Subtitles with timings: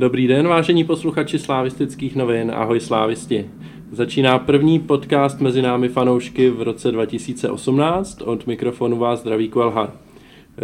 [0.00, 3.50] Dobrý den, vážení posluchači slávistických novin, ahoj slávisti.
[3.92, 8.22] Začíná první podcast mezi námi fanoušky v roce 2018.
[8.22, 9.92] Od mikrofonu vás zdraví Kvelhar.
[9.92, 10.62] Eh,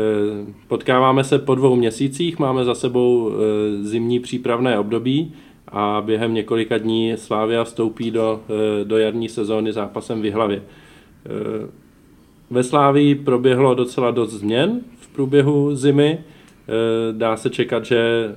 [0.69, 5.33] potkáváme se po dvou měsících, máme za sebou eh, zimní přípravné období
[5.69, 10.63] a během několika dní Slávia vstoupí do, eh, do jarní sezóny zápasem v Hlavě.
[12.51, 16.19] Ve Slávii proběhlo docela dost změn v průběhu zimy.
[17.13, 18.31] Dá se čekat, že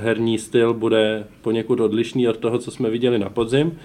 [0.00, 3.78] herní styl bude poněkud odlišný od toho, co jsme viděli na podzim.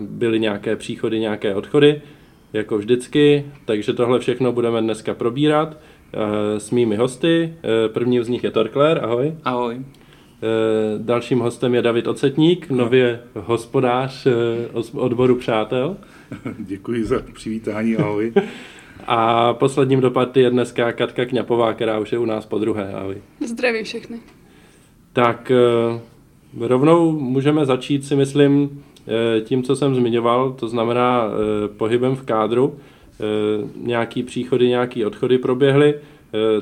[0.00, 2.02] Byly nějaké příchody, nějaké odchody,
[2.52, 5.76] jako vždycky, takže tohle všechno budeme dneska probírat
[6.58, 7.54] s mými hosty.
[7.88, 9.34] První z nich je Torkler, ahoj.
[9.44, 9.80] Ahoj.
[10.98, 14.26] Dalším hostem je David Ocetník, nově hospodář
[14.94, 15.96] odboru Přátel.
[16.58, 18.32] Děkuji za přivítání, ahoj.
[19.06, 22.92] A posledním do party je dneska Katka Kňapová, která už je u nás po druhé.
[22.94, 23.16] Ahoj.
[23.46, 24.20] Zdravím všechny.
[25.12, 25.52] Tak
[26.60, 28.84] rovnou můžeme začít si myslím
[29.44, 31.30] tím, co jsem zmiňoval, to znamená
[31.76, 32.74] pohybem v kádru.
[33.76, 35.94] Nějaký příchody, nějaký odchody proběhly.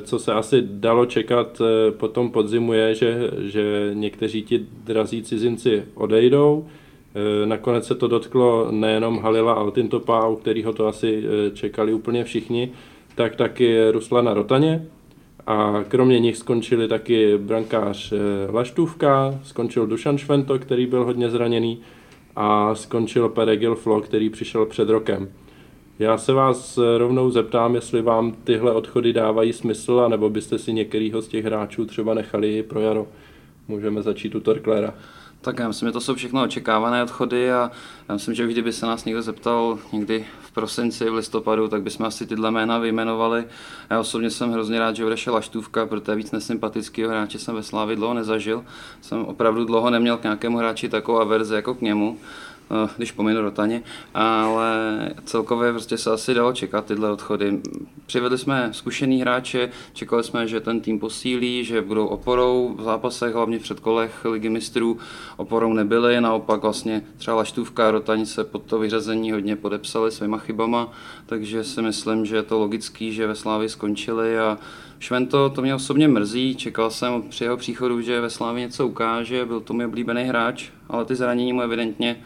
[0.03, 1.61] Co se asi dalo čekat
[1.97, 6.65] po tom podzimu je, že, že někteří ti drazí cizinci odejdou.
[7.45, 12.71] Nakonec se to dotklo nejenom Halila Altintopa, u kterého to asi čekali úplně všichni,
[13.15, 14.85] tak taky Ruslana Rotaně.
[15.51, 18.13] A kromě nich skončili taky brankář
[18.49, 21.79] Laštůvka, skončil Dušan Švento, který byl hodně zraněný,
[22.35, 25.29] a skončil Peregil Flo, který přišel před rokem.
[25.99, 31.21] Já se vás rovnou zeptám, jestli vám tyhle odchody dávají smysl, anebo byste si některýho
[31.21, 33.07] z těch hráčů třeba nechali pro jaro.
[33.67, 34.93] Můžeme začít u Torklera.
[35.41, 37.71] Tak já myslím, že to jsou všechno očekávané odchody a
[38.09, 42.05] já myslím, že kdyby se nás někdo zeptal někdy v prosinci, v listopadu, tak bychom
[42.05, 43.45] asi tyhle jména vyjmenovali.
[43.89, 47.95] Já osobně jsem hrozně rád, že odešel Laštůvka, protože víc nesympatického hráče jsem ve Slávi
[47.95, 48.65] dlouho nezažil.
[49.01, 52.17] Jsem opravdu dlouho neměl k nějakému hráči takovou averzi jako k němu.
[52.73, 53.83] Eh, když pominu Rotaně,
[54.13, 54.73] ale
[55.25, 57.61] celkově prostě se asi dalo čekat tyhle odchody.
[58.05, 63.33] Přivedli jsme zkušený hráče, čekali jsme, že ten tým posílí, že budou oporou v zápasech,
[63.33, 64.97] hlavně v předkolech ligy mistrů.
[65.37, 70.91] Oporou nebyly, naopak vlastně třeba Laštůvka Rotaň se pod to vyřazení hodně podepsali svýma chybama,
[71.25, 74.57] takže si myslím, že je to logický, že ve Slávi skončili a
[74.99, 79.45] Švento to mě osobně mrzí, čekal jsem při jeho příchodu, že ve Slávi něco ukáže,
[79.45, 82.21] byl to můj oblíbený hráč, ale ty zranění mu evidentně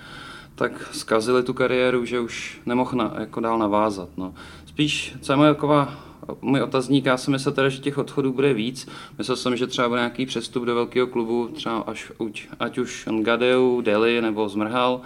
[0.55, 4.09] tak zkazili tu kariéru, že už nemohl na, jako dál navázat.
[4.17, 4.33] No.
[4.65, 5.99] Spíš, co je moje taková,
[6.41, 8.87] můj otazník, já si myslel teda, že těch odchodů bude víc.
[9.17, 12.11] Myslel jsem, že třeba bude nějaký přestup do velkého klubu, třeba až,
[12.59, 15.01] ať už Ngadeu, Deli nebo Zmrhal,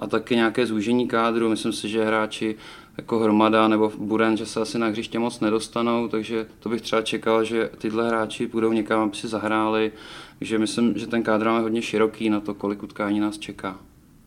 [0.00, 1.48] a taky nějaké zúžení kádru.
[1.48, 2.56] Myslím si, že hráči
[2.96, 7.02] jako Hromada nebo Buren, že se asi na hřiště moc nedostanou, takže to bych třeba
[7.02, 9.92] čekal, že tyhle hráči budou někam, aby si zahráli.
[10.38, 13.78] Takže myslím, že ten kádr je hodně široký na to, kolik utkání nás čeká.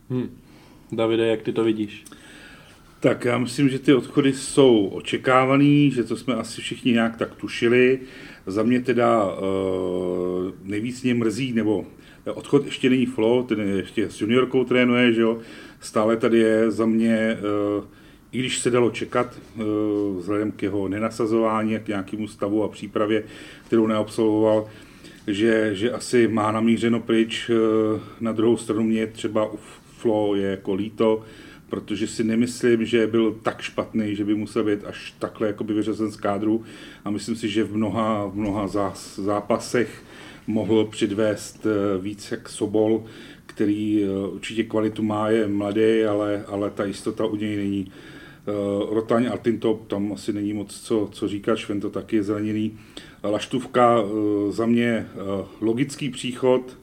[0.09, 0.29] Hmm.
[0.95, 2.03] Davide, jak ty to vidíš?
[2.99, 7.35] Tak já myslím, že ty odchody jsou očekávaný, že to jsme asi všichni nějak tak
[7.35, 7.99] tušili.
[8.47, 11.85] Za mě teda uh, nejvíc mě mrzí, nebo
[12.33, 15.39] odchod ještě není Flo, ten ještě s juniorkou trénuje, že jo.
[15.79, 17.37] Stále tady je za mě,
[17.77, 17.85] uh,
[18.31, 19.63] i když se dalo čekat, uh,
[20.17, 23.23] vzhledem k jeho nenasazování k nějakému stavu a přípravě,
[23.65, 24.67] kterou neabsolvoval,
[25.27, 27.51] že, že asi má namířeno pryč.
[28.19, 29.51] Na druhou stranu mě třeba
[30.03, 31.21] Flo je jako líto,
[31.69, 36.11] protože si nemyslím, že byl tak špatný, že by musel být až takhle jakoby vyřazen
[36.11, 36.63] z kádru
[37.05, 38.67] a myslím si, že v mnoha, v mnoha
[39.17, 40.03] zápasech
[40.47, 43.03] mohl předvést eh, víc jak Sobol,
[43.45, 47.91] který eh, určitě kvalitu má, je mladý, ale, ale ta jistota u něj není.
[47.91, 48.51] Eh,
[48.95, 52.77] Rotaň a Tinto, tam asi není moc co, co říkat, Šven to taky je zraněný.
[53.23, 54.03] Laštůvka
[54.49, 55.07] za mě
[55.61, 56.82] logický příchod,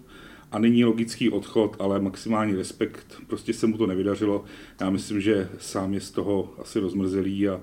[0.53, 3.23] a není logický odchod, ale maximální respekt.
[3.27, 4.45] Prostě se mu to nevydařilo.
[4.81, 7.61] Já myslím, že sám je z toho asi rozmrzelý a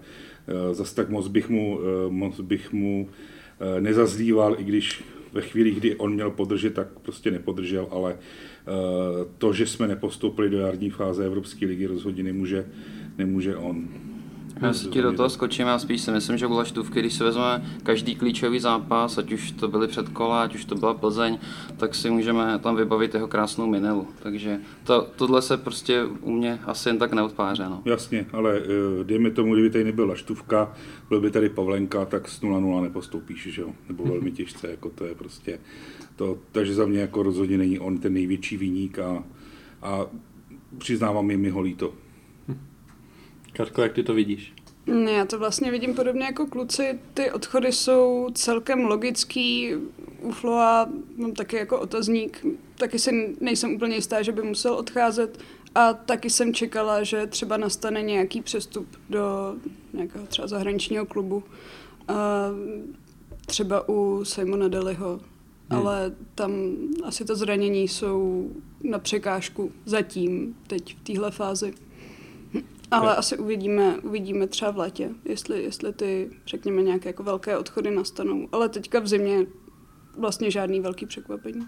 [0.48, 3.10] e, zase tak moc bych mu, e, moc bych mu
[3.60, 5.04] e, nezazlíval, i když
[5.34, 8.18] ve chvíli, kdy on měl podržet, tak prostě nepodržel, ale
[9.38, 12.66] to, že jsme nepostoupili do jarní fáze Evropské ligy, rozhodně nemůže,
[13.18, 13.88] nemůže on.
[14.62, 17.24] Já si ti do toho skočím, já spíš si myslím, že byla štůvky, když si
[17.24, 21.40] vezmeme každý klíčový zápas, ať už to byly předkola, ať už to byla Plzeň,
[21.78, 24.08] tak si můžeme tam vybavit jeho krásnou minelu.
[24.24, 27.64] Takže to, tohle se prostě u mě asi jen tak neodpáře.
[27.70, 27.82] No.
[27.86, 30.74] Jasně, ale uh, dejme tomu, kdyby tady nebyla štůvka,
[31.10, 33.70] byl by tady Pavlenka, tak z 0-0 nepostoupíš, že jo?
[33.88, 35.60] Nebo velmi těžce, jako to je prostě
[36.18, 39.24] to, takže za mě jako rozhodně není on ten největší výnik a,
[39.82, 40.06] a
[40.78, 41.94] přiznávám jim mi ho líto.
[43.58, 44.54] Katko, jak ty to vidíš?
[44.86, 47.00] Ne, já to vlastně vidím podobně jako kluci.
[47.14, 49.76] Ty odchody jsou celkem logický.
[50.22, 52.46] u Floa mám taky jako otazník,
[52.76, 55.40] taky si nejsem úplně jistá, že by musel odcházet
[55.76, 59.56] a taky jsem čekala, že třeba nastane nějaký přestup do
[59.94, 61.44] nějakého třeba zahraničního klubu.
[63.46, 65.80] Třeba u Simona Deliho, hmm.
[65.80, 66.52] ale tam
[67.04, 68.50] asi to zranění jsou
[68.84, 71.74] na překážku zatím, teď v téhle fázi.
[72.92, 77.92] Ale asi uvidíme, uvidíme třeba v létě, jestli, jestli ty, řekněme, nějaké jako velké odchody
[77.92, 78.48] nastanou.
[78.52, 79.46] Ale teďka v zimě
[80.18, 81.68] vlastně žádný velký překvapení.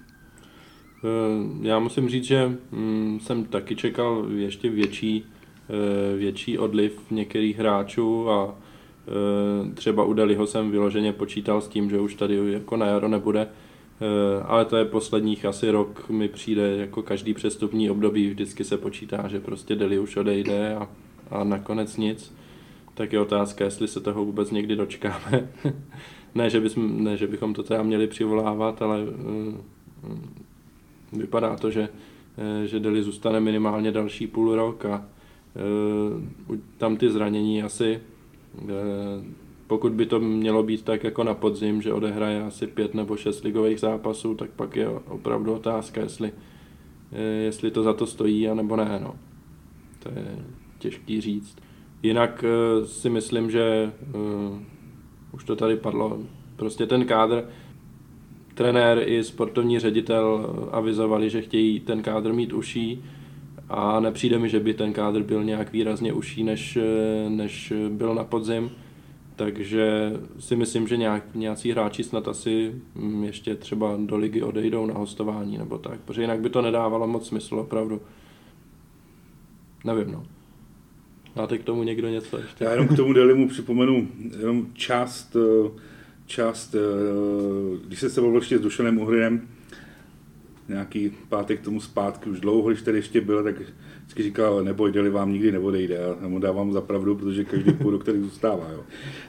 [1.04, 5.26] Eh, já musím říct, že mm, jsem taky čekal ještě větší,
[5.70, 8.56] eh, větší odliv některých hráčů a
[9.08, 13.08] eh, třeba u Deliho jsem vyloženě počítal s tím, že už tady jako na jaro
[13.08, 13.48] nebude,
[14.46, 19.28] ale to je posledních asi rok mi přijde jako každý přestupní období, vždycky se počítá,
[19.28, 20.88] že prostě Deli už odejde a,
[21.32, 22.36] a nakonec nic.
[22.94, 25.50] Tak je otázka, jestli se toho vůbec někdy dočkáme.
[26.36, 29.00] ne, že bychom, ne, že bychom to teda měli přivolávat, ale
[31.14, 31.90] vypadá to, že,
[32.38, 35.06] eh, že Deli zůstane minimálně další půl rok a
[35.56, 38.00] eh, tam ty zranění asi,
[38.62, 38.70] eh,
[39.68, 43.44] pokud by to mělo být tak jako na podzim, že odehraje asi pět nebo šest
[43.44, 46.32] ligových zápasů, tak pak je opravdu otázka, jestli,
[47.46, 49.00] jestli to za to stojí, anebo ne.
[49.04, 49.16] No.
[50.00, 50.38] To je
[50.80, 51.58] těžký říct.
[52.04, 52.44] Jinak
[52.86, 53.92] si myslím, že
[55.32, 56.20] už to tady padlo,
[56.56, 57.44] prostě ten kádr,
[58.54, 63.04] trenér i sportovní ředitel avizovali, že chtějí ten kádr mít uší
[63.70, 66.78] a nepřijde mi, že by ten kádr byl nějak výrazně uší, než,
[67.30, 68.72] než byl na podzim.
[69.36, 74.86] Takže si myslím, že nějak, nějací hráči snad asi mm, ještě třeba do ligy odejdou
[74.86, 78.02] na hostování nebo tak, protože jinak by to nedávalo moc smysl opravdu.
[79.84, 80.24] Nevím, no.
[81.36, 82.64] Máte k tomu někdo něco ještě?
[82.64, 84.08] Já jenom k tomu Delimu připomenu
[84.40, 85.72] jenom část uh
[86.30, 86.80] část, eh,
[87.88, 89.48] když se se bavil ještě s Dušanem Uhrinem,
[90.68, 93.56] nějaký pátek tomu zpátky, už dlouho, když tady ještě byl, tak
[94.02, 96.00] vždycky říkal, neboj, deli vám nikdy neodejde.
[96.22, 98.70] Já mu dávám za pravdu, protože každý půl rok tady zůstává.
[98.72, 98.84] Jo.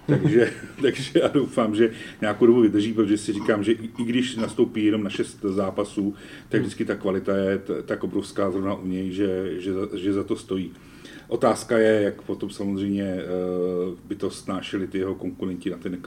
[0.07, 4.37] Takže, takže já doufám, že nějakou dobu vydrží, protože si říkám, že i, i když
[4.37, 6.15] nastoupí jenom na šest zápasů,
[6.49, 10.37] tak vždycky ta kvalita je tak obrovská zrovna u něj, že, že, že za to
[10.37, 10.73] stojí.
[11.31, 13.27] Otázka je, jak potom samozřejmě eh,
[14.09, 15.99] by to snášeli ty jeho konkurenti na ten,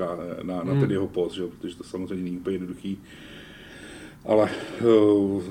[0.43, 0.91] na, na ten hmm.
[0.91, 1.43] jeho post, že?
[1.47, 2.97] protože to samozřejmě není úplně jednoduchý.
[4.25, 4.49] Ale
[4.79, 5.43] eh,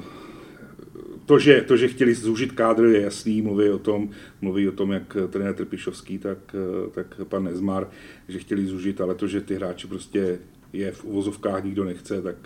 [1.26, 4.10] to, že, to, že chtěli zúžit kádr, je jasný, mluví o tom,
[4.40, 7.88] mluví o tom jak trenér Trpišovský, tak, eh, tak pan Nezmar,
[8.28, 10.38] že chtěli zúžit, ale to, že ty hráči prostě
[10.72, 12.36] je v uvozovkách nikdo nechce, tak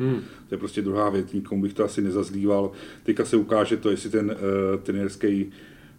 [0.00, 0.20] hmm.
[0.48, 2.72] to je prostě druhá věc, nikomu bych to asi nezazlíval.
[3.02, 5.52] Teďka se ukáže to, jestli ten uh, trenérský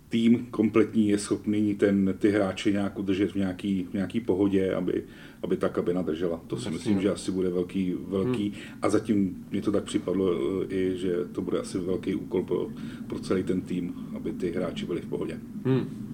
[0.10, 5.04] tým kompletní je schopný ten, ty hráče nějak udržet v nějaký, v nějaký pohodě, aby,
[5.44, 6.42] aby tak, aby nadržela.
[6.48, 8.80] To si myslím, že asi bude velký, velký hmm.
[8.82, 12.68] a zatím mi to tak připadlo eh, i, že to bude asi velký úkol pro,
[13.08, 15.40] pro celý ten tým, aby ty hráči byli v pohodě.
[15.66, 16.06] Hmm.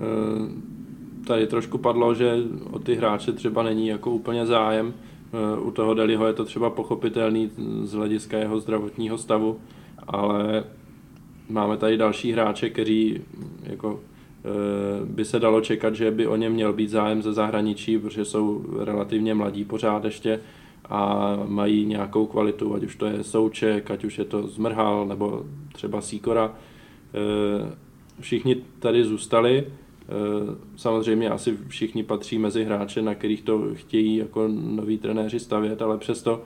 [0.00, 2.36] E, tady trošku padlo, že
[2.70, 4.94] o ty hráče třeba není jako úplně zájem.
[4.94, 7.50] E, u toho Deliho je to třeba pochopitelný
[7.82, 9.60] z hlediska jeho zdravotního stavu,
[10.06, 10.64] ale
[11.52, 13.20] máme tady další hráče, kteří
[13.62, 17.98] jako eh, by se dalo čekat, že by o ně měl být zájem ze zahraničí,
[17.98, 20.40] protože jsou relativně mladí pořád ještě
[20.88, 25.44] a mají nějakou kvalitu, ať už to je Souček, ať už je to Zmrhal nebo
[25.72, 26.54] třeba Síkora.
[27.14, 27.74] Eh,
[28.20, 30.08] všichni tady zůstali, eh,
[30.76, 35.98] samozřejmě asi všichni patří mezi hráče, na kterých to chtějí jako noví trenéři stavět, ale
[35.98, 36.42] přesto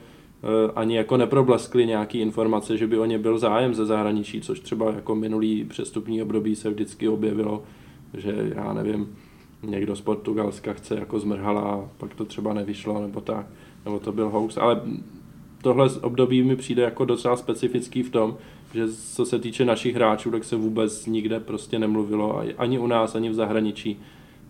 [0.74, 4.92] ani jako neprobleskly nějaký informace, že by o ně byl zájem ze zahraničí, což třeba
[4.92, 7.62] jako minulý přestupní období se vždycky objevilo,
[8.14, 9.16] že já nevím,
[9.62, 13.46] někdo z Portugalska chce jako zmrhala a pak to třeba nevyšlo nebo tak,
[13.84, 14.80] nebo to byl hoax, ale
[15.62, 18.36] tohle období mi přijde jako docela specifický v tom,
[18.74, 23.14] že co se týče našich hráčů, tak se vůbec nikde prostě nemluvilo, ani u nás,
[23.14, 24.00] ani v zahraničí,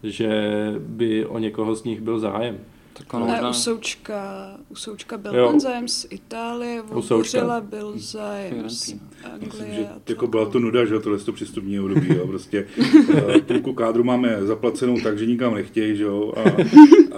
[0.02, 2.58] že by o někoho z nich byl zájem.
[2.98, 3.50] Tak ono možná...
[3.50, 5.50] u Součka, u Součka byl jo.
[5.50, 8.94] ten zájem z Itálie, u Bořila byl zájem z
[9.32, 9.46] Anglie.
[9.46, 12.66] Myslím, že jako byla to nuda, že tohle to přistupní období, jo, prostě
[13.14, 16.42] eh, půlku kádru máme zaplacenou tak, že nikam nechtějí, že jo, a,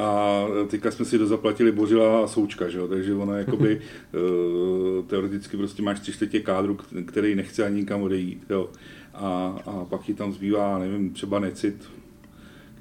[0.03, 5.57] a teďka jsme si dozaplatili Bořila a Součka, že jo, takže ono jakoby uh, teoreticky
[5.57, 8.71] prostě máš tři čtvrtě kádru, který nechce ani nikam odejít, jo.
[9.15, 11.91] A, a pak ti tam zbývá, nevím, třeba necit,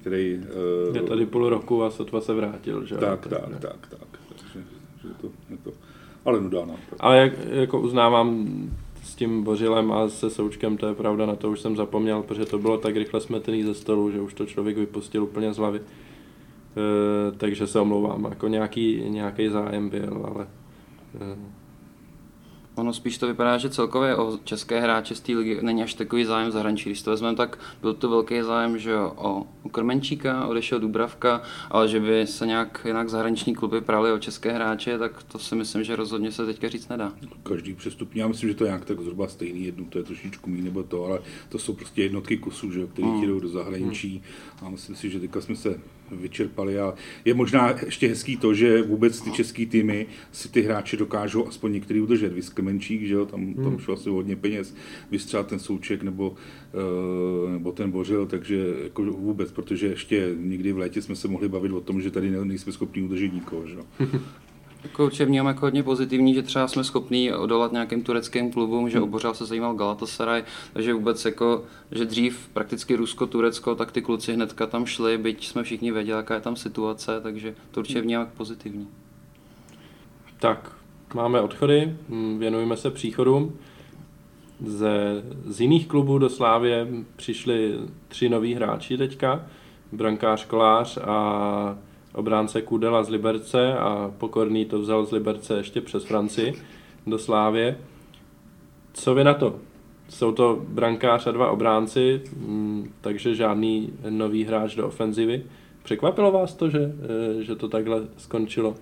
[0.01, 0.39] který...
[0.89, 2.95] Uh, je tady půl roku a sotva se vrátil, že?
[2.95, 4.19] Tak, tak, tak, tak, tak.
[4.29, 4.65] Takže,
[5.01, 5.71] že to, je to,
[6.25, 6.69] ale nudá nám.
[6.69, 6.97] No.
[6.99, 8.47] Ale jak, jako uznávám
[9.03, 12.45] s tím Bořilem a se Součkem, to je pravda, na to už jsem zapomněl, protože
[12.45, 15.81] to bylo tak rychle smetený ze stolu, že už to člověk vypustil úplně z hlavy.
[17.37, 20.47] takže se omlouvám, jako nějaký, nějaký zájem byl, ale
[22.77, 26.25] Ono spíš to vypadá, že celkově o české hráče z té ligy není až takový
[26.25, 26.89] zájem v zahraničí.
[26.89, 31.41] Když to vezmeme, tak byl to velký zájem že o, o Krmenčíka, odešel Dubravka,
[31.71, 35.55] ale že by se nějak jinak zahraniční kluby prali o české hráče, tak to si
[35.55, 37.13] myslím, že rozhodně se teďka říct nedá.
[37.43, 40.49] Každý přestupní, já myslím, že to je nějak tak zhruba stejný, jednu to je trošičku
[40.49, 41.19] méně nebo to, ale
[41.49, 43.27] to jsou prostě jednotky kusů, že jo, který hmm.
[43.27, 44.23] jdou do zahraničí
[44.59, 44.67] hmm.
[44.67, 45.79] a myslím si, že teďka jsme se
[46.11, 46.93] vyčerpali a
[47.25, 51.73] je možná ještě hezký to, že vůbec ty český týmy si ty hráče dokážou aspoň
[51.73, 52.33] některý udržet.
[52.33, 53.63] Vy Klemenčík, že jo, tam, hmm.
[53.63, 54.75] tam šlo asi hodně peněz,
[55.11, 60.77] vystřel ten Souček nebo, uh, nebo ten Bořil, takže jako vůbec, protože ještě nikdy v
[60.77, 63.85] létě jsme se mohli bavit o tom, že tady nejsme schopni udržet nikoho, že jo.
[64.83, 68.97] Jako určitě vnímám jako hodně pozitivní, že třeba jsme schopní odolat nějakým tureckým klubům, že
[68.97, 69.07] hmm.
[69.07, 70.43] obořál se zajímal Galatasaray,
[70.73, 75.47] takže vůbec jako, že dřív prakticky Rusko, Turecko, tak ty kluci hnedka tam šli, byť
[75.47, 78.87] jsme všichni věděli, jaká je tam situace, takže to určitě vnímám jako pozitivní.
[80.39, 80.71] Tak,
[81.13, 83.57] máme odchody, hm, věnujeme se příchodům.
[84.65, 87.75] Ze, z jiných klubů do Slávě přišli
[88.07, 89.45] tři noví hráči teďka,
[89.91, 91.77] brankář Kolář a
[92.17, 96.53] obránce Kudela z Liberce a Pokorný to vzal z Liberce ještě přes Francii
[97.07, 97.77] do Slávě.
[98.93, 99.59] Co vy na to?
[100.09, 105.43] Jsou to brankář a dva obránci, mm, takže žádný nový hráč do ofenzivy.
[105.83, 108.75] Překvapilo vás to, že, eh, že to takhle skončilo?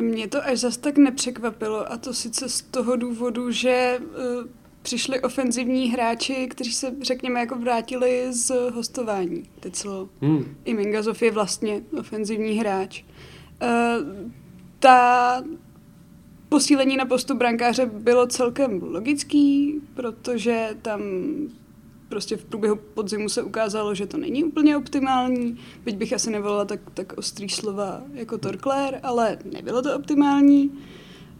[0.00, 4.48] Mě to až zas tak nepřekvapilo a to sice z toho důvodu, že eh,
[4.88, 9.42] přišli ofenzivní hráči, kteří se, řekněme, jako vrátili z hostování.
[9.60, 10.08] Teclo.
[10.20, 10.56] Hmm.
[10.64, 13.02] I Mingazov je vlastně ofenzivní hráč.
[13.02, 14.30] Uh,
[14.78, 15.42] ta
[16.48, 21.00] posílení na postu brankáře bylo celkem logický, protože tam
[22.08, 26.64] prostě v průběhu podzimu se ukázalo, že to není úplně optimální, byť bych asi nevolila
[26.64, 30.70] tak, tak ostrý slova jako Torkler, ale nebylo to optimální.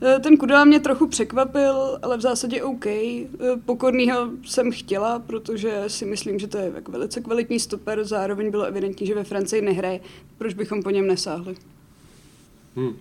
[0.03, 2.87] Eh, ten Kudela mě trochu překvapil, ale v zásadě OK.
[2.87, 3.27] Eh,
[3.65, 8.65] pokornýho jsem chtěla, protože si myslím, že to je jako velice kvalitní stoper, zároveň bylo
[8.65, 10.01] evidentní, že ve Francii nehraje.
[10.39, 11.55] Proč bychom po něm nesáhli?
[12.77, 12.97] Hmm.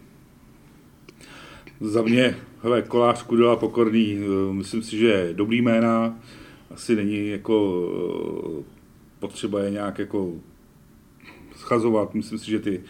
[1.81, 6.19] Za mě, hele, Kolář, Kudela, Pokorný, eh, myslím si, že dobrý jména,
[6.71, 7.87] asi není jako
[9.19, 10.33] potřeba je nějak jako
[11.55, 12.83] schazovat, myslím si, že ty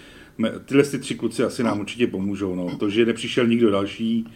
[0.66, 2.56] tyhle ty tři kluci asi nám určitě pomůžou.
[2.56, 2.78] No.
[2.78, 4.28] To, že nepřišel nikdo další,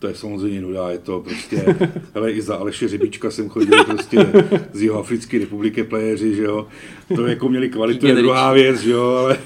[0.00, 1.76] to je samozřejmě nuda, je to prostě,
[2.14, 4.26] hele, i za Aleše Řebíčka jsem chodil prostě
[4.72, 6.66] z jeho Africké republiky playeři, že jo,
[7.16, 9.38] to jako měli kvalitu, je druhá věc, že jo, ale,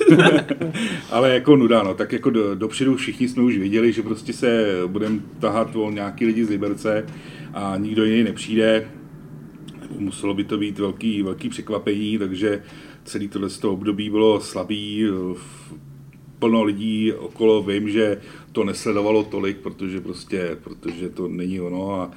[1.10, 4.72] ale jako nuda, no, tak jako do, dopředu všichni jsme už viděli, že prostě se
[4.86, 7.06] budeme tahat o nějaký lidi z Liberce
[7.54, 8.88] a nikdo jiný nepřijde,
[9.98, 12.62] muselo by to být velký, velký překvapení, takže
[13.04, 15.06] celý tohle období bylo slabý,
[16.38, 18.20] plno lidí okolo, vím, že
[18.52, 22.10] to nesledovalo tolik, protože prostě, protože to není ono a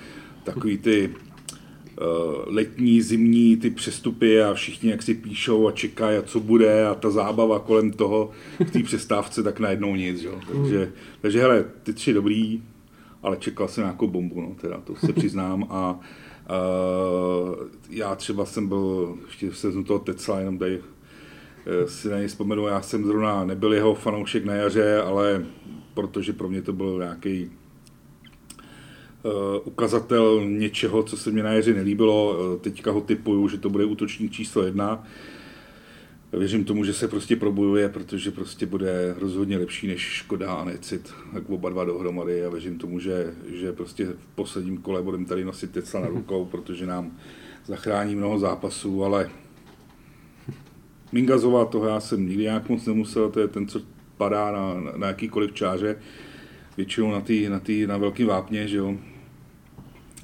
[0.43, 2.05] takový ty uh,
[2.45, 6.95] letní, zimní ty přestupy a všichni jak si píšou a čekají a co bude a
[6.95, 8.31] ta zábava kolem toho
[8.67, 10.39] v té přestávce tak najednou nic, jo.
[10.51, 10.91] Takže,
[11.21, 12.63] takže hele, ty tři dobrý,
[13.23, 15.99] ale čekal jsem nějakou bombu, no, teda, to se přiznám a
[17.89, 20.81] já třeba jsem byl, ještě se toho Tecla, jenom tady
[21.69, 25.45] Eh, si na něj vzpomenu, já jsem zrovna nebyl jeho fanoušek na jaře, ale
[25.93, 27.51] protože pro mě to byl nějaký
[29.23, 29.31] uh,
[29.63, 32.37] ukazatel něčeho, co se mi na jaře nelíbilo.
[32.61, 35.03] Teďka ho typuju, že to bude útočník číslo jedna.
[36.33, 41.13] Věřím tomu, že se prostě probojuje, protože prostě bude rozhodně lepší než Škoda a Necit,
[41.33, 45.45] tak oba dva dohromady a věřím tomu, že, že prostě v posledním kole budeme tady
[45.45, 47.11] nosit Tesla na rukou, protože nám
[47.65, 49.29] zachrání mnoho zápasů, ale
[51.11, 53.81] Mingazová, toho já jsem nikdy nějak moc nemusel, to je ten, co
[54.17, 55.99] padá na, na, na jakýkoliv čáře,
[56.77, 58.97] většinou na, tý, na, tý, na velký vápně, že jo.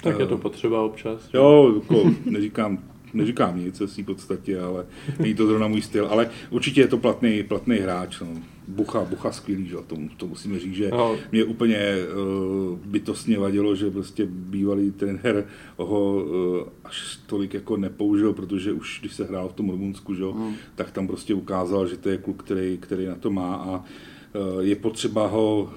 [0.02, 1.28] Tak je to potřeba občas.
[1.34, 2.78] Jo, jako, neříkám,
[3.14, 4.86] neříkám nic v podstatě, ale
[5.18, 8.20] není to zrovna můj styl, ale určitě je to platný, platný hráč.
[8.20, 8.28] No.
[8.68, 9.76] Bucha, Bucha skvělý, že?
[9.86, 11.16] To, to musíme říct, že no.
[11.32, 18.32] mě úplně uh, bytostně vadilo, že prostě bývalý trenér ho uh, až tolik jako nepoužil,
[18.32, 20.24] protože už když se hrál v tom Rumunsku, že?
[20.24, 20.54] Mm.
[20.74, 24.60] tak tam prostě ukázal, že to je kluk, který, který na to má a uh,
[24.60, 25.72] je potřeba ho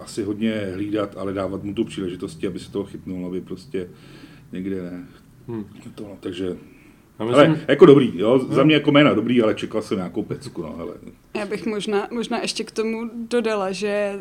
[0.00, 3.88] asi hodně hlídat, ale dávat mu tu příležitosti, aby se toho chytnul, aby prostě
[4.52, 5.08] někde ne.
[5.48, 5.64] Hmm.
[5.94, 6.56] To, no, takže
[7.18, 7.34] myslím...
[7.34, 8.64] Ale jako dobrý, jo, za hmm.
[8.64, 10.94] mě jako jména dobrý, ale čekal jsem nějakou pecku, no, hele.
[11.36, 14.18] Já bych možná, možná ještě k tomu dodala, že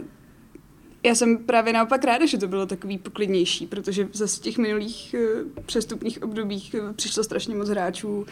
[1.04, 5.16] já jsem právě naopak ráda, že to bylo takový poklidnější, protože zase v těch minulých
[5.20, 8.26] uh, přestupních obdobích uh, přišlo strašně moc hráčů, uh,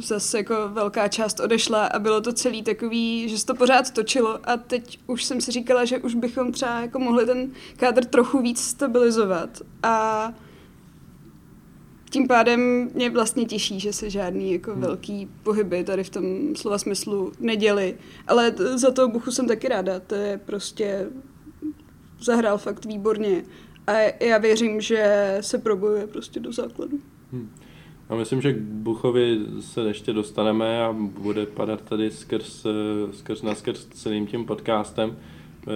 [0.00, 4.38] zase jako velká část odešla a bylo to celý takový, že se to pořád točilo
[4.44, 8.42] a teď už jsem si říkala, že už bychom třeba jako mohli ten kádr trochu
[8.42, 10.32] víc stabilizovat a
[12.10, 14.80] tím pádem mě vlastně těší, že se žádný jako hmm.
[14.80, 17.98] velký pohyby tady v tom slova smyslu neděli.
[18.26, 20.00] Ale za to Buchu jsem taky ráda.
[20.00, 21.06] To je prostě
[22.20, 23.44] zahrál fakt výborně.
[23.86, 23.92] A
[24.24, 26.98] já věřím, že se probojuje prostě do základu.
[27.32, 27.50] Hmm.
[28.10, 32.66] Já myslím, že k Buchovi se ještě dostaneme a bude padat tady skrz,
[33.12, 35.16] skrz na skrz celým tím podcastem.
[35.68, 35.70] E,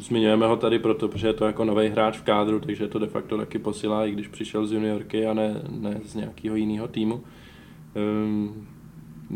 [0.00, 3.06] Zmiňujeme ho tady proto, protože je to jako nový hráč v kádru, takže to de
[3.06, 7.24] facto taky posílá, i když přišel z juniorky a ne, ne z nějakého jiného týmu.
[8.24, 8.66] Um,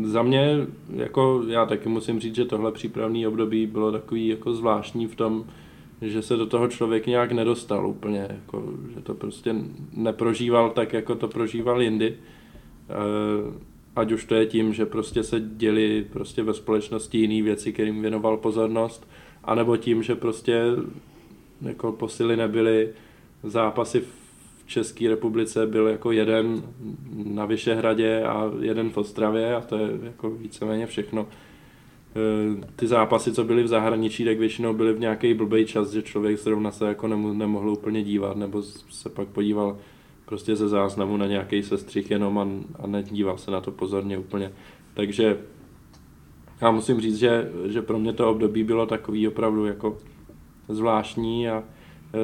[0.03, 0.57] za mě,
[0.95, 5.45] jako já taky musím říct, že tohle přípravné období bylo takový jako zvláštní v tom,
[6.01, 8.63] že se do toho člověk nějak nedostal úplně, jako,
[8.95, 9.55] že to prostě
[9.93, 12.15] neprožíval tak, jako to prožíval jindy.
[12.15, 13.53] Uh,
[13.95, 18.01] ať už to je tím, že prostě se děli prostě ve společnosti jiné věci, kterým
[18.01, 19.07] věnoval pozornost,
[19.45, 20.61] anebo tím, že prostě
[21.61, 22.89] jako posily nebyly,
[23.43, 26.63] zápasy v České republice byl jako jeden
[27.25, 31.27] na Vyšehradě a jeden v Ostravě a to je jako víceméně všechno.
[32.15, 36.01] E, ty zápasy, co byly v zahraničí, tak většinou byly v nějaký blbý čas, že
[36.01, 39.77] člověk zrovna se jako nemohl úplně dívat, nebo se pak podíval
[40.25, 42.47] prostě ze záznamu na nějaký sestřih jenom a,
[42.83, 44.51] a nedíval se na to pozorně úplně.
[44.93, 45.37] Takže
[46.61, 49.97] já musím říct, že, že pro mě to období bylo takový opravdu jako
[50.69, 51.63] zvláštní a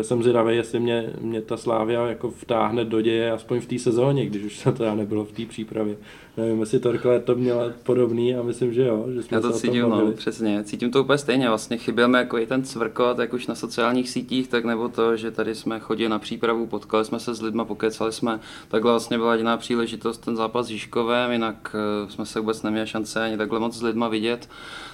[0.02, 4.26] jsem zvědavý, jestli mě, mě ta Slávia jako vtáhne do děje, aspoň v té sezóně,
[4.26, 5.96] když už to teda nebylo v té přípravě.
[6.38, 9.06] Nevím, jestli Torkle to měla podobný a myslím, že jo.
[9.14, 10.64] Že jsme Já to cítím, no, přesně.
[10.64, 11.48] Cítím to úplně stejně.
[11.48, 15.16] Vlastně chyběl mi jako i ten cvrkot, jak už na sociálních sítích, tak nebo to,
[15.16, 18.40] že tady jsme chodili na přípravu, potkali jsme se s lidmi, pokecali jsme.
[18.68, 22.88] Takhle vlastně byla jediná příležitost ten zápas s Žižkovem, jinak uh, jsme se vůbec neměli
[22.88, 24.50] šance ani takhle moc s lidma vidět.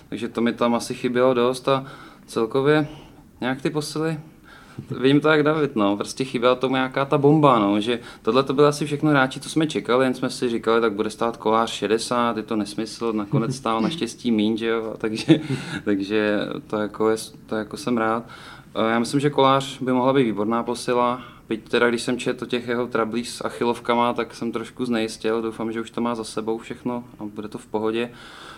[0.10, 1.86] Takže to mi tam asi chybělo dost a
[2.26, 2.88] celkově
[3.42, 4.20] nějak ty posily
[5.02, 8.54] Vím to jak David, no, prostě chyběla tomu nějaká ta bomba, no, že tohle to
[8.54, 11.72] byly asi všechno hráči, co jsme čekali, jen jsme si říkali, tak bude stát kolář
[11.72, 15.40] 60, je to nesmysl, nakonec stál naštěstí míň, že jo, takže,
[15.86, 18.24] takže to jako, je, to jako jsem rád.
[18.90, 22.68] Já myslím, že kolář by mohla být výborná posila, Byť teda, když jsem četl těch
[22.68, 25.42] jeho trablích s achilovkama, tak jsem trošku znejistil.
[25.42, 28.10] Doufám, že už to má za sebou všechno a bude to v pohodě.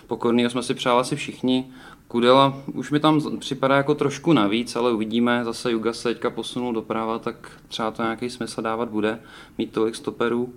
[0.06, 1.70] Pokornýho jsme si přáli asi všichni.
[2.10, 5.44] Kudela už mi tam připadá jako trošku navíc, ale uvidíme.
[5.44, 9.18] Zase Juga se teďka posunul doprava, tak třeba to nějaký smysl dávat bude,
[9.58, 10.52] mít tolik stoperů.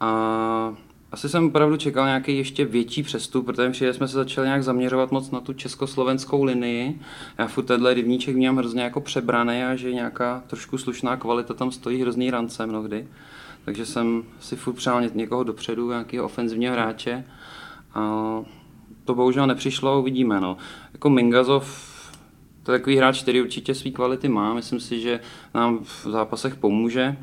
[0.00, 0.74] A
[1.12, 5.30] asi jsem opravdu čekal nějaký ještě větší přestup, protože jsme se začali nějak zaměřovat moc
[5.30, 7.00] na tu československou linii.
[7.38, 11.70] Já furt tenhle rybníček měl hrozně jako přebraný a že nějaká trošku slušná kvalita tam
[11.72, 13.08] stojí hrozný rance mnohdy.
[13.64, 17.24] Takže jsem si furt přál někoho dopředu, nějakého ofenzivního hráče.
[17.94, 18.40] A
[19.06, 20.40] to bohužel nepřišlo, uvidíme.
[20.40, 20.56] No.
[20.92, 21.96] Jako Mingazov,
[22.62, 24.54] to je takový hráč, který určitě své kvality má.
[24.54, 25.20] Myslím si, že
[25.54, 27.16] nám v zápasech pomůže.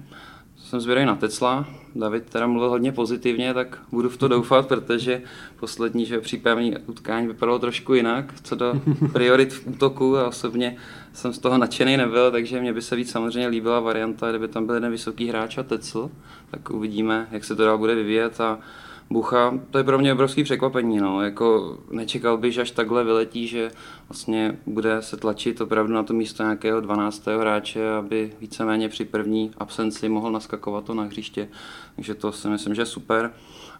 [0.57, 1.65] Jsem zvědavý na Tecla.
[1.95, 5.21] David teda mluvil hodně pozitivně, tak budu v to doufat, protože
[5.59, 8.73] poslední že přípravní utkání vypadalo trošku jinak, co do
[9.13, 10.77] priorit v útoku a osobně
[11.13, 14.65] jsem z toho nadšený nebyl, takže mě by se víc samozřejmě líbila varianta, kdyby tam
[14.65, 16.11] byl jeden vysoký hráč a Tecl,
[16.51, 18.59] tak uvidíme, jak se to dál bude vyvíjet a
[19.09, 21.21] Bucha, to je pro mě obrovský překvapení, no.
[21.21, 23.71] jako nečekal bych, že až takhle vyletí, že
[24.09, 27.27] vlastně bude se tlačit opravdu na to místo nějakého 12.
[27.27, 31.47] hráče, aby víceméně při první absenci mohl naskakovat to na hřiště,
[31.95, 33.31] takže to si myslím, že je super.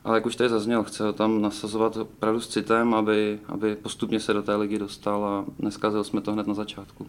[0.04, 4.20] Ale jak už tady zazněl, chce ho tam nasazovat opravdu s citem, aby, aby postupně
[4.20, 7.08] se do té ligy dostal a neskazil jsme to hned na začátku.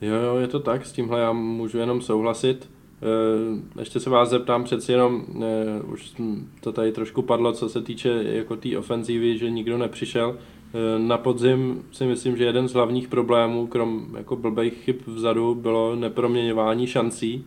[0.00, 2.75] Jo, jo, je to tak, s tímhle já můžu jenom souhlasit.
[3.02, 6.14] Eh, ještě se vás zeptám přeci jenom, eh, už
[6.60, 10.38] to tady trošku padlo, co se týče jako té ofenzívy, že nikdo nepřišel.
[10.38, 15.54] Eh, na podzim si myslím, že jeden z hlavních problémů, krom jako blbých chyb vzadu,
[15.54, 17.44] bylo neproměňování šancí.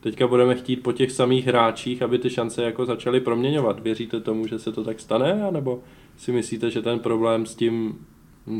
[0.00, 3.80] Teďka budeme chtít po těch samých hráčích, aby ty šance jako začaly proměňovat.
[3.80, 5.82] Věříte tomu, že se to tak stane, anebo
[6.16, 8.06] si myslíte, že ten problém s tím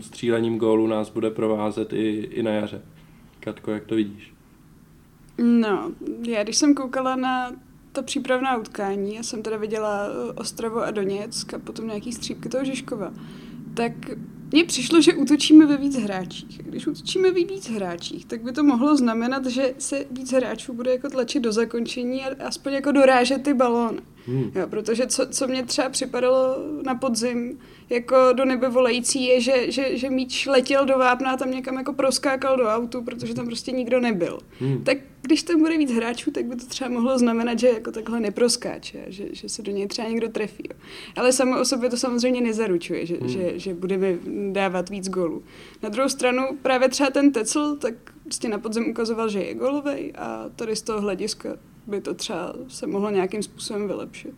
[0.00, 2.82] střílením gólu nás bude provázet i, i na jaře?
[3.40, 4.31] Katko, jak to vidíš?
[5.38, 5.92] No,
[6.26, 7.52] já když jsem koukala na
[7.92, 12.48] to přípravná utkání, já jsem teda viděla eh, Ostravu a Doněck a potom nějaký střípky
[12.48, 13.12] toho Žižkova,
[13.74, 13.92] tak
[14.52, 16.62] mně přišlo, že útočíme ve víc hráčích.
[16.62, 20.92] Když útočíme ve víc hráčích, tak by to mohlo znamenat, že se víc hráčů bude
[20.92, 24.00] jako tlačit do zakončení a aspoň jako dorážet ty balóny.
[24.26, 24.52] Hmm.
[24.54, 27.58] Jo, protože co, co mě třeba připadalo na podzim
[27.90, 31.76] jako do nebe volající je, že, že, že míč letěl do vápna a tam někam
[31.76, 34.38] jako proskákal do autu, protože tam prostě nikdo nebyl.
[34.60, 34.84] Hmm.
[34.84, 38.20] Tak když tam bude víc hráčů, tak by to třeba mohlo znamenat, že jako takhle
[38.20, 40.64] neproskáče, že, že se do něj třeba někdo trefí.
[40.70, 40.76] Jo.
[41.16, 43.28] Ale samo o sobě to samozřejmě nezaručuje, že, hmm.
[43.28, 44.14] že, že budeme
[44.50, 45.42] dávat víc golů.
[45.82, 50.12] Na druhou stranu právě třeba ten Tecl, tak prostě na podzim ukazoval, že je golovej
[50.18, 54.34] a tady z toho hlediska by to třeba se mohlo nějakým způsobem vylepšit.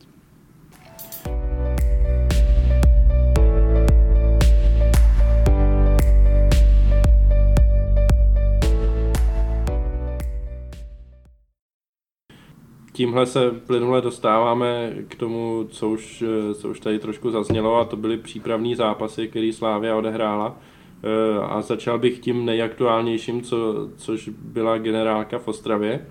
[12.93, 17.97] Tímhle se plynule dostáváme k tomu, co už, co už tady trošku zaznělo, a to
[17.97, 20.57] byly přípravní zápasy, které Slávia odehrála.
[21.05, 26.07] Eh, a začal bych tím nejaktuálnějším, co, což byla generálka v Ostravě,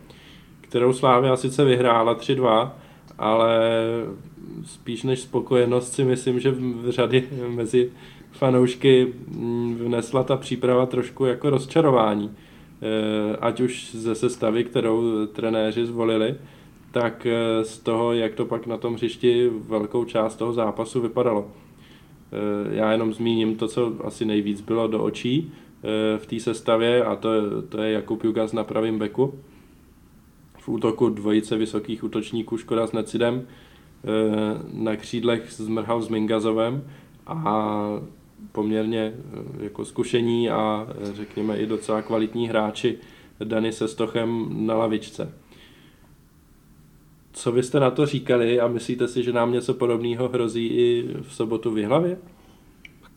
[0.73, 2.71] kterou Slávia sice vyhrála 3-2,
[3.17, 3.59] ale
[4.65, 7.91] spíš než spokojenost si myslím, že v řady mezi
[8.31, 12.31] fanoušky mm, vnesla ta příprava trošku jako rozčarování.
[12.31, 16.35] Eh, ať už ze sestavy, kterou trenéři zvolili,
[16.91, 21.47] tak eh, z toho, jak to pak na tom hřišti velkou část toho zápasu vypadalo.
[21.47, 25.51] Eh, já jenom zmíním to, co asi nejvíc bylo do očí
[26.17, 27.29] v té sestavě a to,
[27.69, 29.33] to je Jakub Jugas na pravém beku
[30.63, 34.07] v útoku dvojice vysokých útočníků Škoda s Necidem, eh,
[34.73, 36.83] na křídlech zmrhal s Mingazovem
[37.27, 37.67] a
[38.51, 42.97] poměrně eh, jako zkušení a eh, řekněme i docela kvalitní hráči
[43.43, 45.33] Dany se Stochem na lavičce.
[47.33, 51.33] Co byste na to říkali a myslíte si, že nám něco podobného hrozí i v
[51.33, 52.17] sobotu v Jihlavě?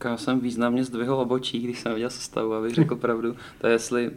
[0.05, 3.37] Já jsem významně zdvihl obočí, když jsem viděl sestavu, abych řekl pravdu.
[3.61, 4.11] To je, jestli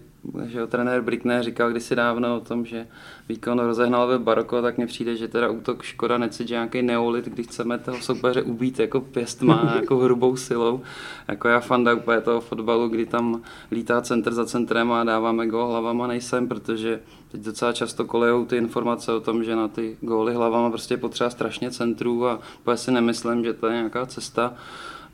[0.45, 2.87] že jo, trenér Brickner říkal kdysi dávno o tom, že
[3.29, 7.47] výkon rozehnal ve Baroko, tak mně přijde, že teda útok Škoda necítí nějaký neolit, když
[7.47, 10.81] chceme toho soupeře ubít jako pěstma, jako hrubou silou.
[11.27, 15.67] Jako já fanda úplně toho fotbalu, kdy tam lítá centr za centrem a dáváme gol
[15.67, 16.99] hlavama nejsem, protože
[17.31, 21.29] teď docela často kolejou ty informace o tom, že na ty góly hlavama prostě potřeba
[21.29, 24.53] strašně centrů a úplně si nemyslím, že to je nějaká cesta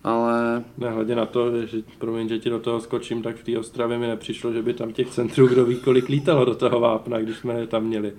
[0.05, 0.63] ale...
[0.77, 4.07] Nehledě na to, že, promiň, že ti do toho skočím, tak v té Ostravě mi
[4.07, 7.53] nepřišlo, že by tam těch centrů, kdo ví, kolik lítalo do toho vápna, když jsme
[7.53, 8.13] je tam měli.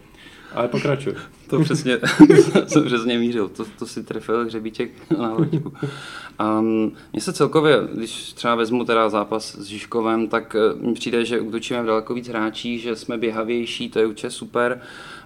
[0.55, 1.15] Ale pokračuj.
[1.47, 1.99] To přesně,
[2.67, 5.73] jsem přesně mířil, to, to si trefil hřebíček na loďku.
[6.59, 11.25] Um, mně se celkově, když třeba vezmu teda zápas s Žižkovem, tak eh, mi přijde,
[11.25, 14.81] že útočíme v daleko víc hráčí, že jsme běhavější, to je určitě super,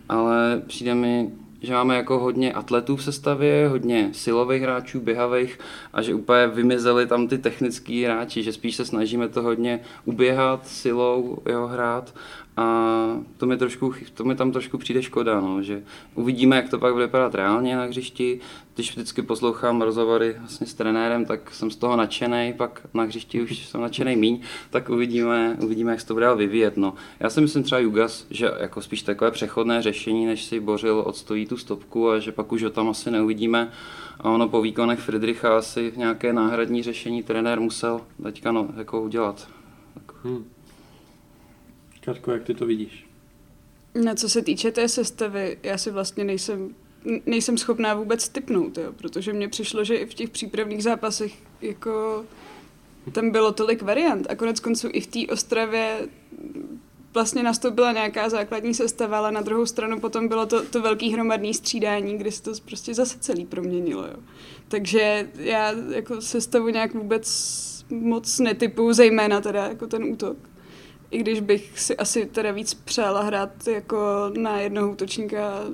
[0.09, 1.31] ale přijde mi,
[1.63, 5.59] že máme jako hodně atletů v sestavě, hodně silových hráčů, běhavých
[5.93, 10.67] a že úplně vymizeli tam ty technický hráči, že spíš se snažíme to hodně uběhat,
[10.67, 12.15] silou jeho hrát
[12.57, 15.83] a to mi, trošku, to mi tam trošku přijde škoda, no, že
[16.15, 18.41] uvidíme, jak to pak bude vypadat reálně na hřišti.
[18.75, 23.43] Když vždycky poslouchám rozhovory vlastně s trenérem, tak jsem z toho nadšený, pak na hřišti
[23.43, 26.77] už jsem nadšený míň, tak uvidíme, uvidíme, jak se to bude vyvíjet.
[26.77, 26.95] No.
[27.21, 31.47] Já si myslím třeba Jugas, že jako spíš takové přechodné řešení, než si Bořil odstojí
[31.47, 33.71] tu stopku a že pak už ho tam asi neuvidíme.
[34.21, 39.49] A ono po výkonech Friedricha asi nějaké náhradní řešení trenér musel teďka no, jako udělat.
[39.95, 40.15] Tak.
[40.25, 40.45] Hmm.
[42.01, 43.07] Katko, jak ty to vidíš?
[43.95, 46.75] Na co se týče té sestavy, já si vlastně nejsem,
[47.27, 52.25] nejsem schopná vůbec typnout, jo, protože mně přišlo, že i v těch přípravných zápasech jako
[53.13, 56.09] tam bylo tolik variant a konec konců i v té Ostravě
[57.15, 61.55] vlastně nastoupila nějaká základní sestava, ale na druhou stranu potom bylo to, to velký hromadný
[61.55, 64.07] střídání, kdy se to prostě zase celý proměnilo.
[64.07, 64.17] Jo.
[64.69, 67.27] Takže já jako sestavu nějak vůbec
[67.91, 70.37] moc netypu, zejména teda jako ten útok
[71.11, 75.65] i když bych si asi teda víc přála hrát jako na jednoho útočníka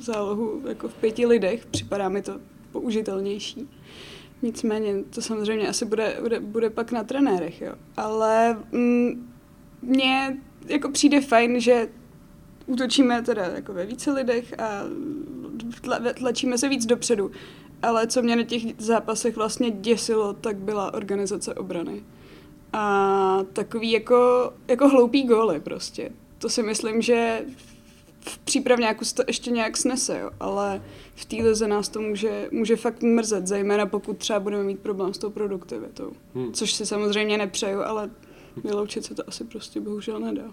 [0.00, 2.40] zálohu jako v pěti lidech, připadá mi to
[2.72, 3.68] použitelnější.
[4.42, 7.72] Nicméně to samozřejmě asi bude, bude, bude pak na trenérech, jo.
[7.96, 9.32] Ale mm,
[9.82, 11.88] mně jako přijde fajn, že
[12.66, 14.82] útočíme teda jako ve více lidech a
[16.14, 17.30] tlačíme se víc dopředu.
[17.82, 22.02] Ale co mě na těch zápasech vlastně děsilo, tak byla organizace obrany
[22.72, 26.10] a takový jako, jako hloupý góly prostě.
[26.38, 27.44] To si myslím, že
[28.20, 30.82] v přípravňáku to ještě nějak snese, jo, ale
[31.14, 35.14] v té lize nás to může, může fakt mrzet, zejména pokud třeba budeme mít problém
[35.14, 36.12] s tou produktivitou.
[36.34, 36.52] Hmm.
[36.52, 38.10] Což si samozřejmě nepřeju, ale
[38.64, 40.50] vyloučit se to asi prostě bohužel nedá.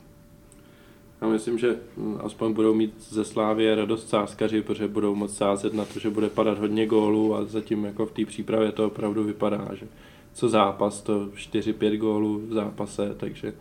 [1.21, 5.73] Já myslím, že hm, aspoň budou mít ze Slávě radost sáskaři, protože budou moc sázet
[5.73, 9.23] na to, že bude padat hodně gólů a zatím jako v té přípravě to opravdu
[9.23, 9.87] vypadá, že
[10.35, 13.53] co zápas, to 4-5 gólů v zápase, takže e,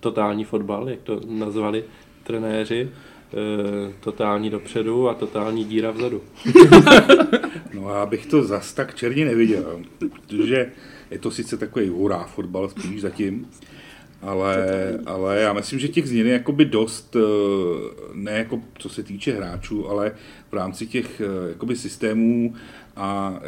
[0.00, 1.84] totální fotbal, jak to nazvali
[2.22, 2.90] trenéři.
[4.00, 6.22] totální dopředu a totální díra vzadu.
[7.74, 10.72] no já bych to zas tak černě neviděl, protože
[11.10, 13.46] je to sice takový hurá fotbal spíš zatím,
[14.22, 14.66] ale,
[15.06, 17.16] ale já myslím, že těch změn je jakoby dost,
[18.12, 20.12] ne jako co se týče hráčů, ale
[20.50, 22.54] v rámci těch jakoby systémů
[22.96, 23.40] a,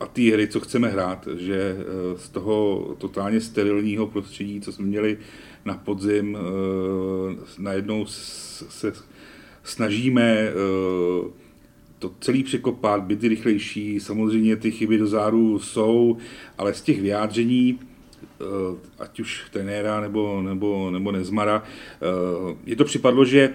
[0.00, 1.76] a té hry, co chceme hrát, že
[2.16, 5.18] z toho totálně sterilního prostředí, co jsme měli
[5.64, 6.38] na podzim,
[7.58, 8.92] najednou se
[9.64, 10.48] snažíme
[11.98, 16.16] to celý překopat, být rychlejší, samozřejmě ty chyby do záru jsou,
[16.58, 17.78] ale z těch vyjádření,
[18.98, 21.62] ať už trenéra nebo, nebo, nebo Nezmara,
[22.66, 23.54] je to připadlo, že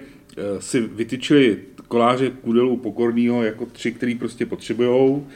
[0.59, 1.57] si vytyčili
[1.91, 5.27] koláře Kudelu Pokorného jako tři, který prostě potřebujou.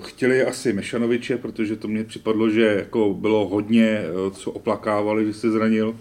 [0.00, 5.50] Chtěli asi Mešanoviče, protože to mně připadlo, že jako bylo hodně, co oplakávali, že se
[5.50, 5.96] zranil.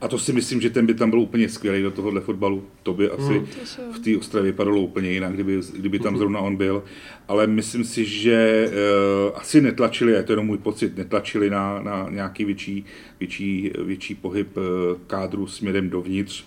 [0.00, 2.64] A to si myslím, že ten by tam byl úplně skvělý do tohohle fotbalu.
[2.82, 3.46] To by asi hmm.
[3.92, 6.84] v té Ostravě vypadalo úplně jinak, kdyby, kdyby tam zrovna on byl.
[7.28, 11.82] Ale myslím si, že uh, asi netlačili, a to je jenom můj pocit, netlačili na,
[11.82, 12.84] na nějaký větší,
[13.20, 14.62] větší, větší pohyb uh,
[15.06, 16.44] kádru směrem dovnitř,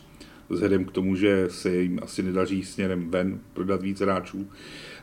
[0.51, 4.47] vzhledem k tomu, že se jim asi nedaří směrem ven prodat víc hráčů.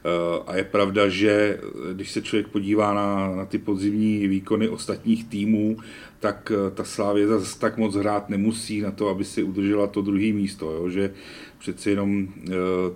[0.05, 1.61] Eh, a je pravda, že
[1.93, 5.77] když se člověk podívá na, na ty podzimní výkony ostatních týmů,
[6.21, 10.03] tak eh, ta Slávě zase tak moc hrát nemusí na to, aby si udržela to
[10.03, 10.89] druhé místo, jo?
[10.89, 11.13] že
[11.59, 12.29] přeci jenom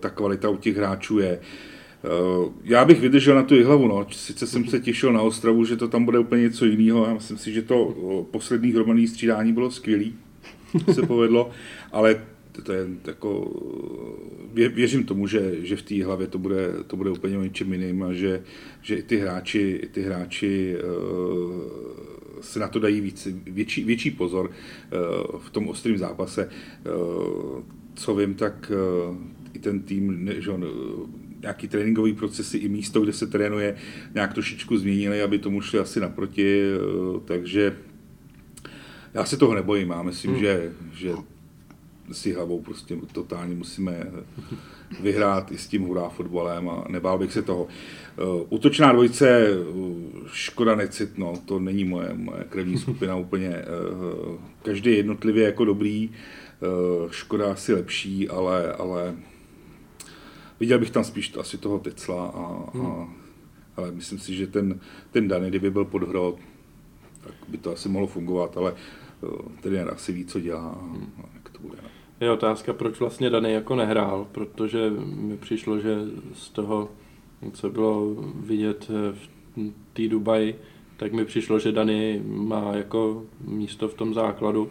[0.00, 1.40] ta kvalita u těch hráčů je.
[2.64, 4.06] Já bych vydržel na tu hlavu, no.
[4.10, 7.38] sice jsem se těšil na Ostravu, že to tam bude úplně něco jiného, já myslím
[7.38, 7.94] si, že to
[8.30, 10.04] poslední hromadné střídání bylo skvělé,
[10.92, 11.50] se povedlo,
[11.92, 12.20] ale
[12.62, 13.50] to je jako,
[14.52, 17.72] vě, věřím tomu, že, že v té hlavě to bude, to bude úplně o něčem
[17.72, 18.42] jiným a že,
[18.82, 21.60] že i ty hráči, i ty hráči uh,
[22.40, 26.48] se na to dají víc, větší, větší pozor uh, v tom ostrém zápase.
[26.48, 27.62] Uh,
[27.94, 28.72] co vím, tak
[29.54, 30.66] i ten tým, že on,
[31.42, 33.76] nějaký tréninkový procesy i místo, kde se trénuje,
[34.14, 36.62] nějak trošičku změnili, aby tomu šli asi naproti,
[37.24, 37.76] takže
[39.14, 40.40] já se toho nebojím, já myslím, hmm.
[40.40, 41.12] že, že
[42.12, 44.06] si hlavou prostě totálně musíme
[45.00, 47.64] vyhrát i s tím hurá fotbalem a nebál bych se toho.
[47.64, 49.96] Uh, útočná dvojice, uh,
[50.32, 53.48] škoda necit, no, to není moje, moje krevní skupina úplně.
[53.48, 56.10] Uh, každý jednotlivě jako dobrý,
[57.10, 59.14] škoda asi lepší, ale, ale
[60.60, 63.14] viděl bych tam spíš asi toho Tecla a, a hmm.
[63.76, 66.38] ale myslím si, že ten, ten Dany, kdyby byl pod hrot,
[67.24, 68.74] tak by to asi mohlo fungovat, ale
[69.60, 70.78] ten asi ví, co dělá
[71.18, 71.78] a jak to bude.
[71.82, 71.91] No
[72.24, 75.96] je otázka, proč vlastně Dany jako nehrál, protože mi přišlo, že
[76.34, 76.88] z toho,
[77.52, 79.28] co bylo vidět v
[79.92, 80.58] té Dubaji,
[80.96, 84.70] tak mi přišlo, že Dany má jako místo v tom základu,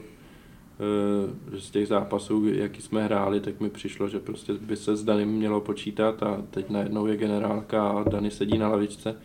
[0.79, 5.03] eh, z těch zápasů, jaký jsme hráli, tak mi přišlo, že prostě by se s
[5.03, 9.15] Danym mělo počítat a teď najednou je generálka a Dany sedí na lavičce,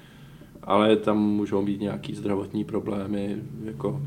[0.62, 4.02] ale tam můžou být nějaký zdravotní problémy, jako,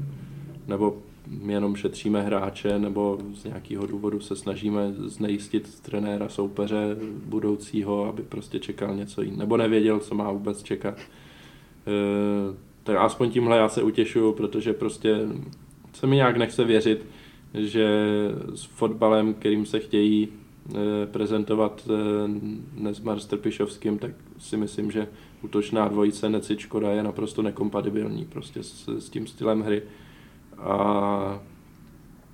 [0.68, 0.98] nebo
[1.46, 8.60] jenom šetříme hráče nebo z nějakého důvodu se snažíme znejistit trenéra soupeře budoucího, aby prostě
[8.60, 10.98] čekal něco jiného, nebo nevěděl, co má vůbec čekat.
[10.98, 11.02] E,
[12.84, 15.20] tak aspoň tímhle já se utěšuju, protože prostě
[15.94, 17.06] se mi nějak nechce věřit,
[17.54, 17.88] že
[18.56, 21.94] s fotbalem, kterým se chtějí e, prezentovat e,
[22.82, 25.08] Nezmar s Trpišovským, tak si myslím, že
[25.42, 29.82] útočná dvojice Necičkoda je naprosto nekompatibilní prostě s, s tím stylem hry
[30.62, 31.40] a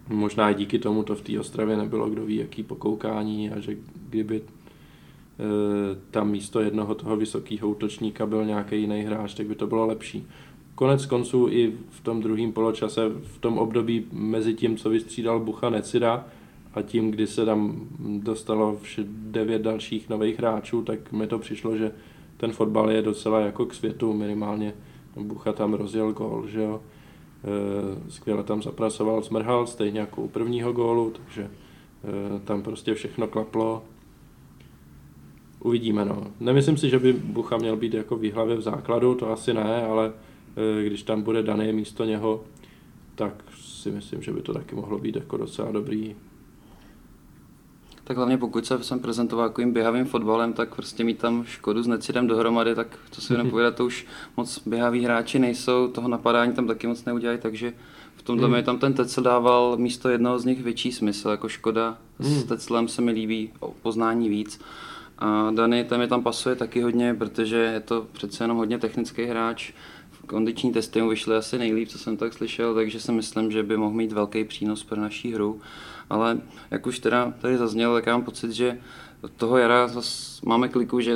[0.09, 3.77] možná i díky tomu to v té Ostravě nebylo kdo ví jaký pokoukání a že
[4.09, 4.43] kdyby e,
[6.11, 10.27] tam místo jednoho toho vysokého útočníka byl nějaký jiný hráč, tak by to bylo lepší.
[10.75, 15.69] Konec konců i v tom druhém poločase, v tom období mezi tím, co vystřídal Bucha
[15.69, 16.27] Necida
[16.73, 21.91] a tím, kdy se tam dostalo devět dalších nových hráčů, tak mi to přišlo, že
[22.37, 24.73] ten fotbal je docela jako k světu minimálně.
[25.19, 26.94] Bucha tam rozjel gol, že jo Eh,
[28.09, 33.83] skvěle tam zapracoval, zmrhal, stejně jako u prvního gólu, takže eh, tam prostě všechno klaplo.
[35.59, 36.27] Uvidíme, no.
[36.39, 40.13] Nemyslím si, že by Bucha měl být jako výhlavě v základu, to asi ne, ale
[40.57, 42.43] eh, když tam bude daný místo něho,
[43.15, 46.15] tak si myslím, že by to taky mohlo být jako docela dobrý
[48.07, 51.87] tak hlavně pokud se jsem prezentoval takovým běhavým fotbalem, tak prostě mít tam Škodu s
[51.87, 54.05] Necidem dohromady, tak to si jenom povědat, to už
[54.37, 57.73] moc běhaví hráči nejsou, toho napadání tam taky moc neudělají, takže
[58.15, 58.53] v tomhle mm.
[58.53, 62.25] mi tam ten Tecel dával místo jednoho z nich větší smysl, jako Škoda mm.
[62.25, 64.61] s Teclem se mi líbí o poznání víc.
[65.19, 69.23] A Dany tam je tam pasuje taky hodně, protože je to přece jenom hodně technický
[69.23, 69.73] hráč,
[70.27, 73.77] kondiční testy mu vyšly asi nejlíp, co jsem tak slyšel, takže si myslím, že by
[73.77, 75.61] mohl mít velký přínos pro naší hru.
[76.09, 78.79] Ale jak už teda tady zaznělo, tak já mám pocit, že
[79.35, 81.15] toho jara zase máme kliku, že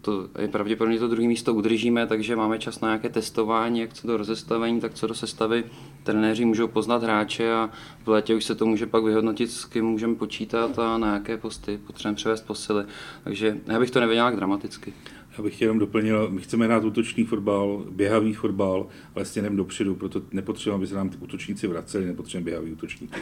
[0.00, 4.06] to je pravděpodobně to druhé místo udržíme, takže máme čas na nějaké testování, jak co
[4.06, 5.64] do rozestavení, tak co do sestavy.
[6.02, 7.70] Trenéři můžou poznat hráče a
[8.04, 11.36] v létě už se to může pak vyhodnotit, s kým můžeme počítat a na jaké
[11.36, 12.84] posty potřebujeme převést posily.
[13.24, 14.92] Takže já bych to nevěděl nějak dramaticky.
[15.38, 20.22] Já bych jenom doplnil, my chceme hrát útočný fotbal, běhavý fotbal, ale stěnem dopředu, proto
[20.32, 23.14] nepotřebujeme, aby se nám ty útočníci vraceli, nepotřebujeme běhavý útočníky.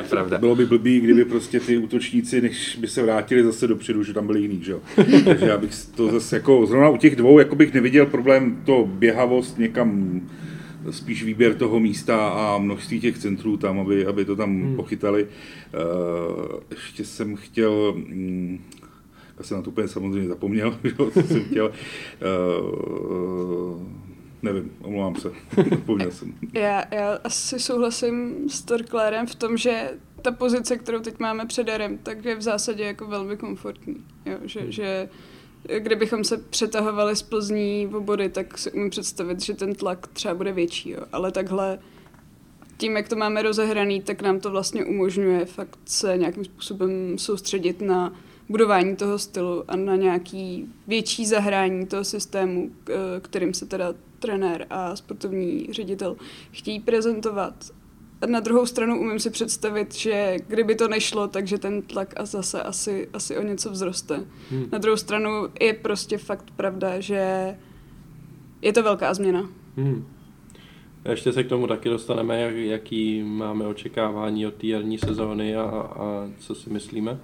[0.10, 0.38] Pravda.
[0.38, 4.26] Bylo by blbý, kdyby prostě ty útočníci, než by se vrátili zase dopředu, že tam
[4.26, 4.80] byli jiný, že jo.
[5.24, 8.88] Takže já bych to zase jako, zrovna u těch dvou, jako bych neviděl problém to
[8.92, 10.20] běhavost někam
[10.90, 14.76] spíš výběr toho místa a množství těch centrů tam, aby, aby to tam hmm.
[14.76, 15.24] pochytali.
[15.24, 18.58] Uh, ještě jsem chtěl, mm,
[19.40, 20.78] já jsem na to úplně samozřejmě zapomněl,
[21.12, 21.66] co jsem chtěl.
[21.66, 21.72] Uh,
[24.42, 25.32] nevím, omlouvám se,
[25.70, 26.34] zapomněl jsem.
[26.52, 29.90] Já, já asi souhlasím s Torklérem v tom, že
[30.22, 33.96] ta pozice, kterou teď máme před Jarem, tak je v zásadě jako velmi komfortní.
[34.26, 34.72] Jo, že, hmm.
[34.72, 35.08] že
[35.78, 40.34] kdybychom se přetahovali z Plzní v body, tak si umím představit, že ten tlak třeba
[40.34, 40.90] bude větší.
[40.90, 41.00] Jo.
[41.12, 41.78] Ale takhle
[42.76, 47.80] tím, jak to máme rozehraný, tak nám to vlastně umožňuje fakt se nějakým způsobem soustředit
[47.80, 48.12] na
[48.50, 52.70] budování toho stylu a na nějaký větší zahrání toho systému,
[53.22, 56.16] kterým se teda trenér a sportovní ředitel
[56.50, 57.54] chtějí prezentovat.
[58.22, 62.24] A na druhou stranu umím si představit, že kdyby to nešlo, takže ten tlak a
[62.24, 64.24] zase asi, asi o něco vzroste.
[64.50, 64.68] Hmm.
[64.72, 67.56] Na druhou stranu je prostě fakt pravda, že
[68.62, 69.48] je to velká změna.
[69.76, 70.06] Hmm.
[71.08, 75.62] Ještě se k tomu taky dostaneme, jak, jaký máme očekávání od té jarní sezóny a,
[75.62, 77.20] a co si myslíme.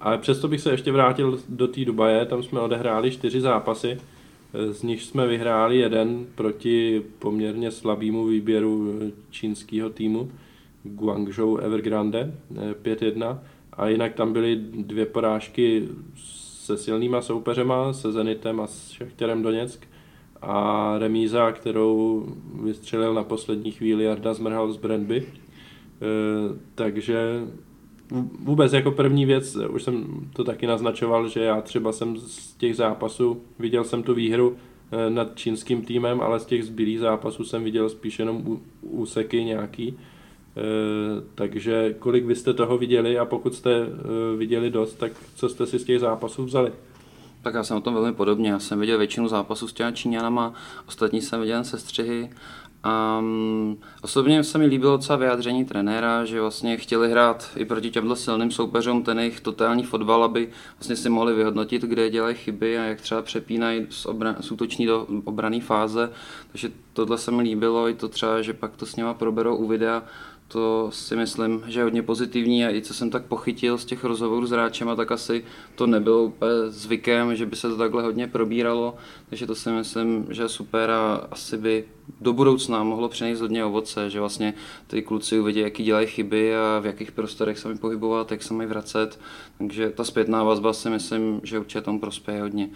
[0.00, 3.98] Ale přesto bych se ještě vrátil do té Dubaje, tam jsme odehráli čtyři zápasy,
[4.70, 10.30] z nich jsme vyhráli jeden proti poměrně slabému výběru čínského týmu
[10.82, 12.34] Guangzhou Evergrande
[12.82, 13.38] 5-1
[13.72, 19.88] a jinak tam byly dvě porážky se silnýma soupeřema, se Zenitem a s Šachtěrem Doněck.
[20.42, 22.26] A remíza, kterou
[22.62, 25.26] vystřelil na poslední chvíli Jarda Zmrhal z Brandby.
[26.74, 27.40] Takže
[28.40, 32.76] vůbec jako první věc, už jsem to taky naznačoval, že já třeba jsem z těch
[32.76, 34.56] zápasů, viděl jsem tu výhru
[34.92, 39.98] eh, nad čínským týmem, ale z těch zbylých zápasů jsem viděl spíš jenom úseky nějaký.
[40.56, 45.48] Eh, takže kolik vy jste toho viděli a pokud jste eh, viděli dost, tak co
[45.48, 46.72] jste si z těch zápasů vzali?
[47.42, 48.50] Tak já jsem o tom velmi podobně.
[48.50, 50.54] Já jsem viděl většinu zápasů s těma Číňanama,
[50.88, 52.30] ostatní jsem viděl se střihy
[52.86, 58.16] Um, osobně se mi líbilo docela vyjádření trenéra, že vlastně chtěli hrát i proti těmhle
[58.16, 62.82] silným soupeřům ten jejich totální fotbal, aby vlastně si mohli vyhodnotit, kde dělají chyby a
[62.82, 66.10] jak třeba přepínají z, obra- z útoční do obrané fáze.
[66.52, 69.66] Takže tohle se mi líbilo, i to třeba, že pak to s něma proberou u
[69.66, 70.02] videa,
[70.48, 74.04] to si myslím, že je hodně pozitivní a i co jsem tak pochytil z těch
[74.04, 78.26] rozhovorů s hráčema, tak asi to nebylo úplně zvykem, že by se to takhle hodně
[78.26, 78.96] probíralo,
[79.28, 81.84] takže to si myslím, že je super a asi by
[82.20, 84.54] do budoucna mohlo přinést hodně ovoce, že vlastně
[84.86, 88.54] ty kluci uvidí, jaký dělají chyby a v jakých prostorech se mi pohybovat, jak se
[88.54, 89.20] mají vracet,
[89.58, 92.70] takže ta zpětná vazba si myslím, že určitě tomu prospěje hodně.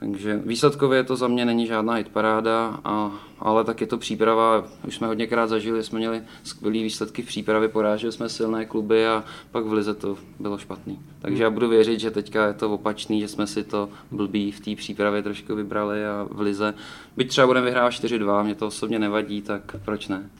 [0.00, 4.64] Takže výsledkově to za mě není žádná hitparáda, a, ale tak je to příprava.
[4.86, 9.24] Už jsme hodněkrát zažili, jsme měli skvělé výsledky v přípravě, poráželi jsme silné kluby a
[9.50, 10.98] pak v Lize to bylo špatný.
[11.22, 14.60] Takže já budu věřit, že teďka je to opačný, že jsme si to blbý v
[14.60, 16.74] té přípravě trošku vybrali a v Lize.
[17.16, 20.30] Byť třeba budeme vyhrávat 4-2, mě to osobně nevadí, tak proč ne?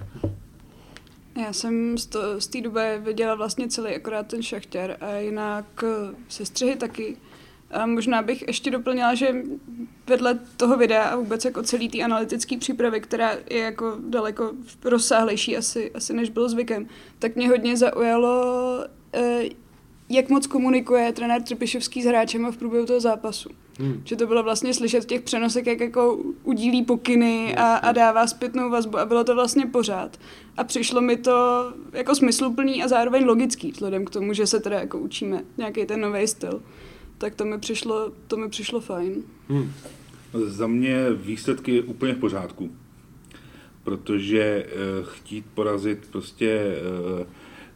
[1.42, 1.98] Já jsem
[2.38, 5.84] z, té doby viděla vlastně celý akorát ten šachtěr a jinak
[6.28, 7.16] se střihy taky
[7.70, 9.34] a možná bych ještě doplnila, že
[10.06, 14.52] vedle toho videa a vůbec jako celý té analytické přípravy, která je jako daleko
[14.84, 16.86] rozsáhlejší asi, asi než bylo zvykem,
[17.18, 18.44] tak mě hodně zaujalo,
[19.14, 19.42] eh,
[20.08, 23.48] jak moc komunikuje trenér Trpišovský s hráčem v průběhu toho zápasu.
[23.78, 24.02] Hmm.
[24.04, 28.26] Že to bylo vlastně slyšet v těch přenosech, jak jako udílí pokyny a, a dává
[28.26, 30.16] zpětnou vazbu a bylo to vlastně pořád.
[30.56, 34.80] A přišlo mi to jako smysluplný a zároveň logický, vzhledem k tomu, že se teda
[34.80, 36.62] jako učíme nějaký ten nový styl
[37.20, 39.22] tak to mi přišlo, to mi přišlo fajn.
[39.48, 39.72] Hmm.
[40.32, 42.70] Za mě výsledky úplně v pořádku,
[43.84, 46.76] protože uh, chtít porazit prostě
[47.20, 47.26] uh,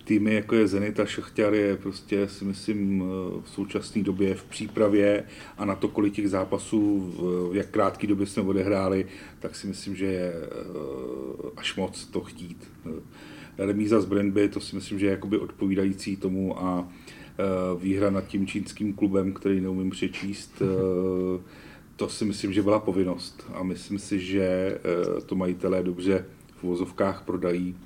[0.05, 3.09] týmy jako je Zenit a Šachťar je prostě si myslím uh,
[3.43, 5.25] v současné době v přípravě
[5.59, 9.07] a na to, kolik těch zápasů v, v jak krátké době jsme odehráli,
[9.41, 10.33] tak si myslím, že je
[11.57, 12.71] až moc to chtít.
[13.59, 17.04] Remíza z Brandby, to si myslím, že je jakoby odpovídající tomu a Eh,
[17.79, 21.43] výhra nad tím čínským klubem, který neumím přečíst, eh,
[21.97, 26.25] to si myslím, že byla povinnost a myslím si, že eh, to majitelé dobře
[26.57, 27.77] v vozovkách prodají,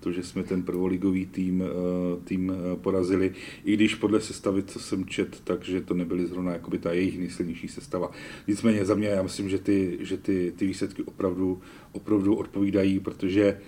[0.00, 3.32] to, že jsme ten prvoligový tým, eh, tým eh, porazili,
[3.64, 7.68] i když podle sestavy, co jsem čet, takže to nebyly zrovna jakoby ta jejich nejsilnější
[7.68, 8.10] sestava.
[8.46, 11.60] Nicméně za mě, já myslím, že ty, že ty, ty výsledky opravdu,
[11.92, 13.60] opravdu odpovídají, protože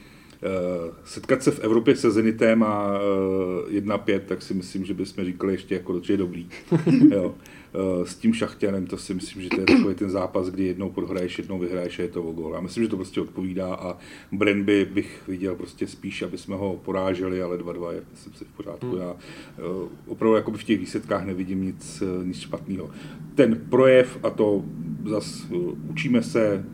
[1.05, 3.01] setkat se v Evropě se Zenitem a
[3.69, 6.49] 1-5, tak si myslím, že bychom říkali ještě jako, že je dobrý.
[7.11, 7.35] jo.
[7.77, 10.91] Eh, s tím Šachtěnem, to si myslím, že to je takový ten zápas, kdy jednou
[10.91, 12.55] prohraješ, jednou vyhraješ a je to o gol.
[12.55, 13.97] Já myslím, že to prostě odpovídá a
[14.33, 18.57] Brandby bych viděl prostě spíš, aby jsme ho poráželi, ale 2-2 je myslím si v
[18.57, 18.91] pořádku.
[18.91, 19.01] Hmm.
[19.01, 19.17] Já
[19.59, 19.63] eh,
[20.07, 22.91] opravdu jakoby v těch výsledkách nevidím nic, eh, nic špatného.
[23.35, 24.65] Ten projev a to
[25.05, 25.55] zase
[25.91, 26.65] učíme se,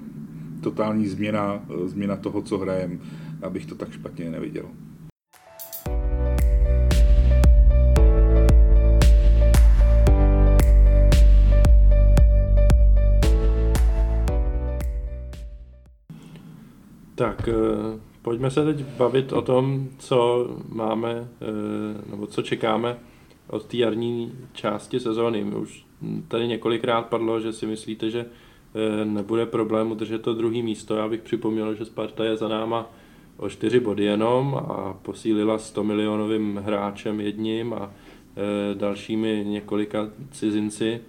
[0.61, 2.99] totální změna, změna toho, co hrajeme,
[3.43, 4.69] abych to tak špatně neviděl.
[17.15, 17.53] Tak, eh,
[18.23, 22.99] pojďme se teď bavit o tom, co máme, eh, nebo co čekáme
[23.49, 25.45] od té jarní části sezóny.
[25.45, 25.87] Už
[26.29, 30.97] tady několikrát padlo, že si myslíte, že eh, nebude problém udržet to druhý místo.
[30.97, 32.91] Já bych připomněl, že Sparta je za náma
[33.37, 37.91] o čtyři body jenom a posílila 100 milionovým hráčem jedním a
[38.75, 41.01] dalšími několika cizinci.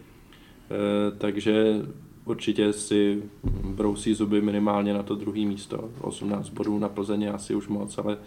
[1.18, 1.82] Takže
[2.26, 3.24] určitě si
[3.64, 5.90] brousí zuby minimálně na to druhé místo.
[6.02, 8.18] 18 bodů na Plzeň asi už moc, ale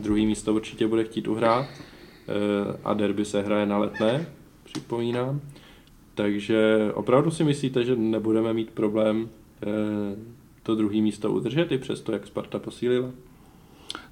[0.00, 1.66] druhý místo určitě bude chtít uhrát.
[2.28, 4.26] Eh, a derby se hraje na letné,
[4.64, 5.40] připomínám.
[6.14, 9.28] Takže opravdu si myslíte, že nebudeme mít problém
[9.62, 9.66] eh,
[10.62, 13.10] to druhé místo udržet i přesto, jak Sparta posílila?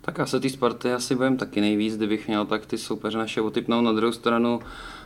[0.01, 3.83] Tak asi ty Sparty asi budeme taky nejvíc, kdybych měl tak ty soupeře naše otypnout.
[3.83, 4.61] Na druhou stranu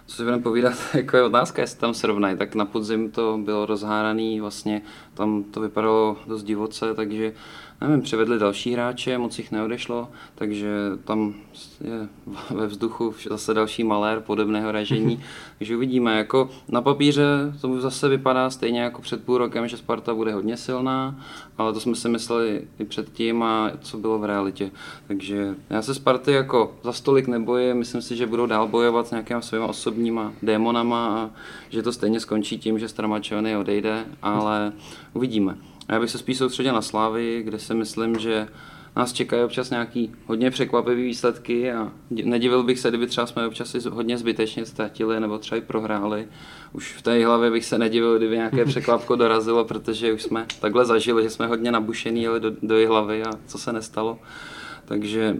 [0.07, 2.37] co si budeme povídat, jako je otázka, jestli tam srovnají.
[2.37, 4.83] Tak na podzim to bylo rozháraný, vlastně
[5.14, 7.33] tam to vypadalo dost divoce, takže
[7.81, 10.68] nevím, převedli další hráče, moc jich neodešlo, takže
[11.05, 11.35] tam
[11.85, 12.09] je
[12.51, 15.22] ve vzduchu zase další malér podobného ražení,
[15.59, 16.18] takže uvidíme.
[16.18, 17.25] Jako na papíře
[17.61, 21.20] to zase vypadá stejně jako před půl rokem, že Sparta bude hodně silná,
[21.59, 24.70] ale to jsme si mysleli i předtím a co bylo v realitě.
[25.07, 29.11] Takže já se Sparty jako za stolik nebojím, myslím si, že budou dál bojovat s
[29.11, 31.31] nějakými svými osobníma démonama a
[31.70, 34.72] že to stejně skončí tím, že Stramačony odejde, ale
[35.12, 35.57] uvidíme.
[35.89, 38.49] Já bych se spíš soustředil na Slávy, kde si myslím, že
[38.97, 43.70] nás čekají občas nějaký hodně překvapivé výsledky a nedivil bych se, kdyby třeba jsme občas
[43.70, 46.28] si hodně zbytečně ztratili nebo třeba i prohráli.
[46.72, 50.85] Už v té hlavě bych se nedivil, kdyby nějaké překvapko dorazilo, protože už jsme takhle
[50.85, 54.18] zažili, že jsme hodně nabušený jeli do, do hlavy a co se nestalo.
[54.85, 55.37] Takže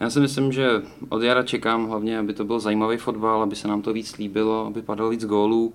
[0.00, 3.68] já si myslím, že od jara čekám hlavně, aby to byl zajímavý fotbal, aby se
[3.68, 5.74] nám to víc líbilo, aby padalo víc gólů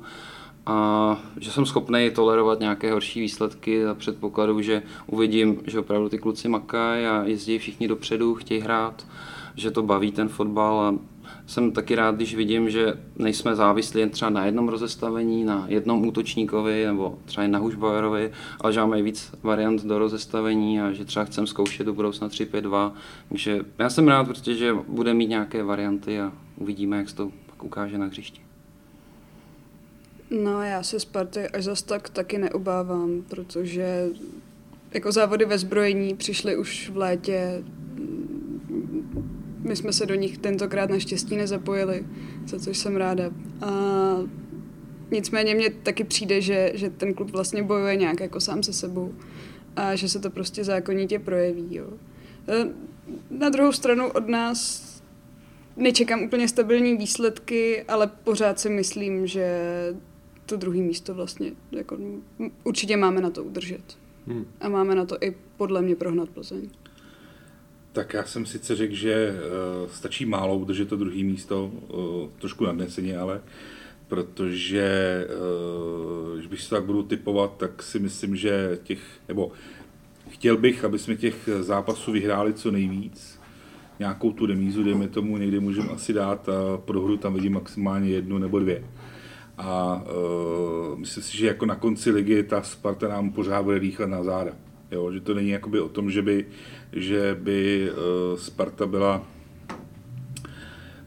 [0.65, 6.17] a že jsem schopný tolerovat nějaké horší výsledky za předpokladu, že uvidím, že opravdu ty
[6.17, 9.07] kluci makají a jezdí všichni dopředu, chtějí hrát,
[9.55, 10.95] že to baví ten fotbal a
[11.47, 16.07] jsem taky rád, když vidím, že nejsme závislí jen třeba na jednom rozestavení, na jednom
[16.07, 21.05] útočníkovi nebo třeba jen na Hušbajerovi, ale že máme víc variant do rozestavení a že
[21.05, 22.91] třeba chcem zkoušet do budoucna 3-5-2.
[23.29, 27.63] Takže já jsem rád, protože bude mít nějaké varianty a uvidíme, jak se to pak
[27.63, 28.52] ukáže na hřišti.
[30.29, 34.05] No já se Sparty až zas tak taky neobávám, protože
[34.93, 37.63] jako závody ve zbrojení přišly už v létě.
[39.59, 42.05] My jsme se do nich tentokrát naštěstí nezapojili,
[42.47, 43.31] za což jsem ráda.
[43.61, 43.69] A
[45.11, 49.13] nicméně mně taky přijde, že, že ten klub vlastně bojuje nějak jako sám se sebou
[49.75, 51.67] a že se to prostě zákonitě projeví.
[51.75, 51.87] Jo.
[52.47, 52.67] E,
[53.29, 54.83] na druhou stranu od nás
[55.77, 59.57] nečekám úplně stabilní výsledky, ale pořád si myslím, že
[60.53, 61.97] to druhé místo vlastně jako,
[62.63, 63.97] určitě máme na to udržet.
[64.27, 64.45] Hmm.
[64.61, 66.69] A máme na to i podle mě prohnat Plzeň.
[67.91, 69.33] Tak já jsem sice řekl, že
[69.83, 73.41] uh, stačí málo udržet to druhé místo, uh, trošku nadneseně, ale
[74.07, 79.51] protože uh, když bych se tak budu typovat, tak si myslím, že těch, nebo
[80.29, 83.39] chtěl bych, aby jsme těch zápasů vyhráli co nejvíc.
[83.99, 88.09] Nějakou tu remízu, dejme tomu, někdy můžeme asi dát a pro hru tam vidím maximálně
[88.09, 88.83] jednu nebo dvě
[89.57, 90.03] a
[90.91, 94.23] uh, myslím si, že jako na konci ligy ta Sparta nám pořád bude dýchat na
[94.23, 94.51] záda.
[94.91, 96.45] Jo, že to není jakoby o tom, že by,
[96.93, 99.27] že by uh, Sparta byla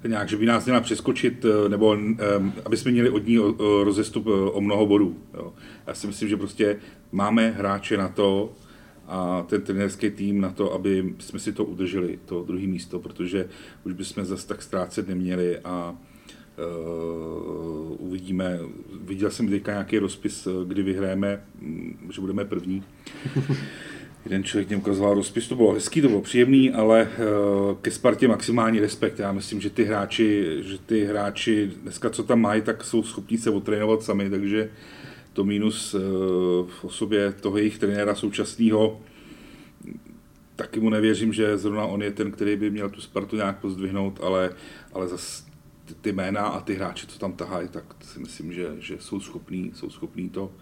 [0.06, 2.18] nějak, že by nás měla přeskočit, uh, nebo um,
[2.64, 3.38] aby jsme měli od ní
[3.82, 5.16] rozestup o mnoho bodů.
[5.34, 5.52] Jo.
[5.86, 6.76] Já si myslím, že prostě
[7.12, 8.52] máme hráče na to,
[9.08, 13.48] a ten trenerský tým na to, aby jsme si to udrželi, to druhé místo, protože
[13.84, 15.94] už bychom zase tak ztrácet neměli a
[17.98, 18.58] uvidíme.
[19.04, 22.82] Viděl jsem teďka nějaký rozpis, kdy vyhráme, mm, že budeme první.
[24.24, 27.08] Jeden člověk mě ukazoval rozpis, to bylo hezký, to bylo příjemný, ale
[27.82, 29.18] ke Spartě maximální respekt.
[29.18, 33.38] Já myslím, že ty hráči, že ty hráči dneska, co tam mají, tak jsou schopni
[33.38, 34.70] se otrénovat sami, takže
[35.32, 35.96] to mínus
[36.68, 39.00] v osobě toho jejich trenéra současného
[40.56, 44.20] taky mu nevěřím, že zrovna on je ten, který by měl tu Spartu nějak pozdvihnout,
[44.22, 44.50] ale,
[44.92, 45.45] ale zase
[45.86, 49.20] ty, ty jména a ty hráči, co tam tahají, tak si myslím, že, že jsou
[49.20, 50.52] schopní, jsou schopní to,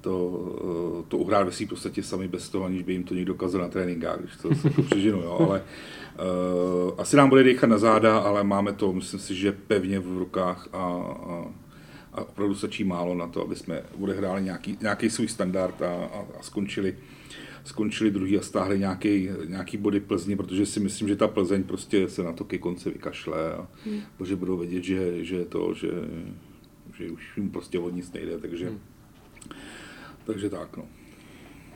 [0.00, 3.60] to, to uhrát ve svým podstatě sami bez toho, aniž by jim to někdo kazil
[3.60, 8.18] na tréninkách, když to jako přežinu, jo, ale uh, asi nám bude dechat na záda,
[8.18, 11.44] ale máme to, myslím si, že pevně v rukách a, a,
[12.12, 16.24] a opravdu stačí málo na to, aby jsme odehráli nějaký, nějaký svůj standard a, a,
[16.38, 16.96] a skončili
[17.64, 22.08] skončili druhý a stáhli nějaký, nějaký body Plzni, protože si myslím, že ta Plzeň prostě
[22.08, 24.00] se na to ke konci vykašle a hmm.
[24.24, 25.90] že budou vědět, že, že to, že,
[26.96, 28.78] že už jim prostě od nic nejde, takže, hmm.
[30.24, 30.84] takže tak no.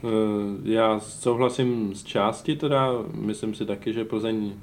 [0.05, 4.55] Eh, já souhlasím s části teda, myslím si taky, že Plzeň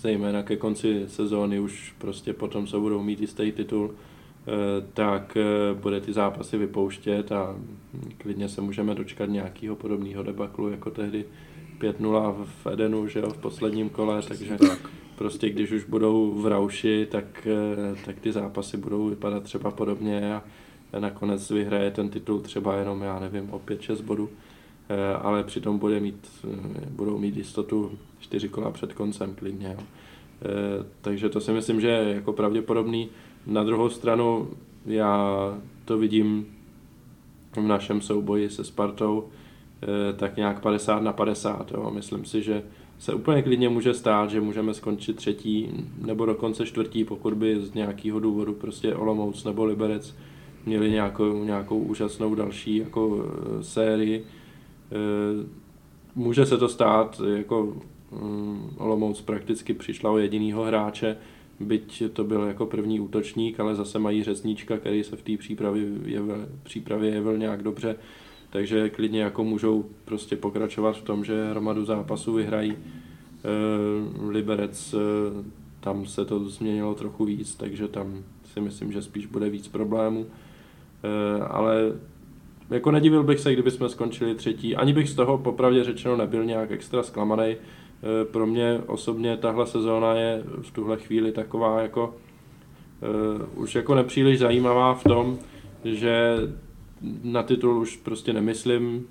[0.00, 3.94] zejména ke konci sezóny už prostě potom se budou mít jistý titul,
[4.94, 7.56] tak eh, bude ty zápasy vypouštět a
[8.18, 11.24] klidně se můžeme dočkat nějakého podobného debaklu jako tehdy
[11.80, 14.90] 5-0 v Edenu, že jo, v posledním kole, takže tak.
[15.16, 20.34] prostě když už budou v rauši, tak, eh, tak ty zápasy budou vypadat třeba podobně
[20.34, 20.42] a
[20.98, 24.28] nakonec vyhraje ten titul třeba jenom, já nevím, o 5-6 bodů,
[25.22, 26.46] ale přitom bude mít,
[26.90, 29.76] budou mít jistotu čtyři kola před koncem klidně.
[29.78, 29.86] Jo.
[31.00, 33.08] Takže to si myslím, že je jako pravděpodobný.
[33.46, 34.48] Na druhou stranu
[34.86, 36.46] já to vidím
[37.56, 39.24] v našem souboji se Spartou
[39.82, 41.72] eh, tak nějak 50 na 50.
[41.72, 41.90] Jo.
[41.94, 42.62] Myslím si, že
[42.98, 45.68] se úplně klidně může stát, že můžeme skončit třetí
[46.06, 50.14] nebo dokonce čtvrtí, pokud by z nějakého důvodu prostě Olomouc nebo Liberec
[50.66, 54.24] měli nějakou, nějakou úžasnou další jako eh, sérii.
[54.92, 55.46] Eh,
[56.14, 57.76] může se to stát, jako
[58.22, 61.16] mm, Olomouc prakticky přišla o jedinýho hráče,
[61.60, 65.84] byť to byl jako první útočník, ale zase mají řezníčka, který se v té přípravě
[66.04, 67.96] jevil, přípravě jevil nějak dobře,
[68.50, 72.72] takže klidně jako můžou prostě pokračovat v tom, že hromadu zápasů vyhrají.
[72.72, 72.76] E,
[74.28, 74.98] Liberec, e,
[75.80, 80.26] tam se to změnilo trochu víc, takže tam si myslím, že spíš bude víc problémů.
[81.02, 81.92] E, ale
[82.70, 84.76] jako nedivil bych se, kdyby jsme skončili třetí.
[84.76, 87.56] Ani bych z toho popravdě řečeno nebyl nějak extra zklamaný.
[88.02, 92.14] Eh, pro mě osobně tahle sezóna je v tuhle chvíli taková jako
[93.54, 95.38] uh, už jako nepříliš zajímavá v tom,
[95.84, 96.36] že
[97.22, 99.06] na titul už prostě nemyslím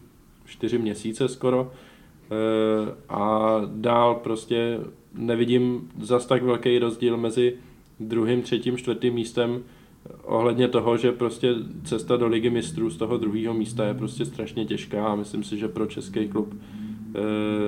[0.45, 4.79] čtyři měsíce skoro uh, a dál prostě
[5.13, 7.53] nevidím zas tak velký rozdíl mezi
[7.99, 9.63] druhým, třetím, čtvrtým místem
[10.23, 14.65] ohledně toho, že prostě cesta do ligy mistrů z toho druhého místa je prostě strašně
[14.65, 16.84] těžká a myslím si, že pro český klub Eh,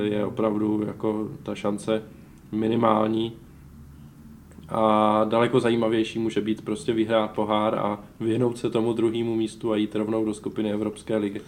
[0.02, 2.04] je opravdu jako ta šance
[2.52, 3.34] minimální.
[4.70, 9.76] A daleko zajímavější může být prostě vyhrát pohár a vyhnout se tomu druhému místu a
[9.76, 11.42] jít rovnou do skupiny Evropské ligy.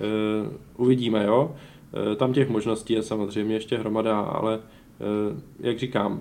[0.00, 1.54] Eh, uvidíme, jo.
[2.12, 4.60] Eh, tam těch možností je samozřejmě ještě hromada, ale
[5.60, 6.20] jak říkám,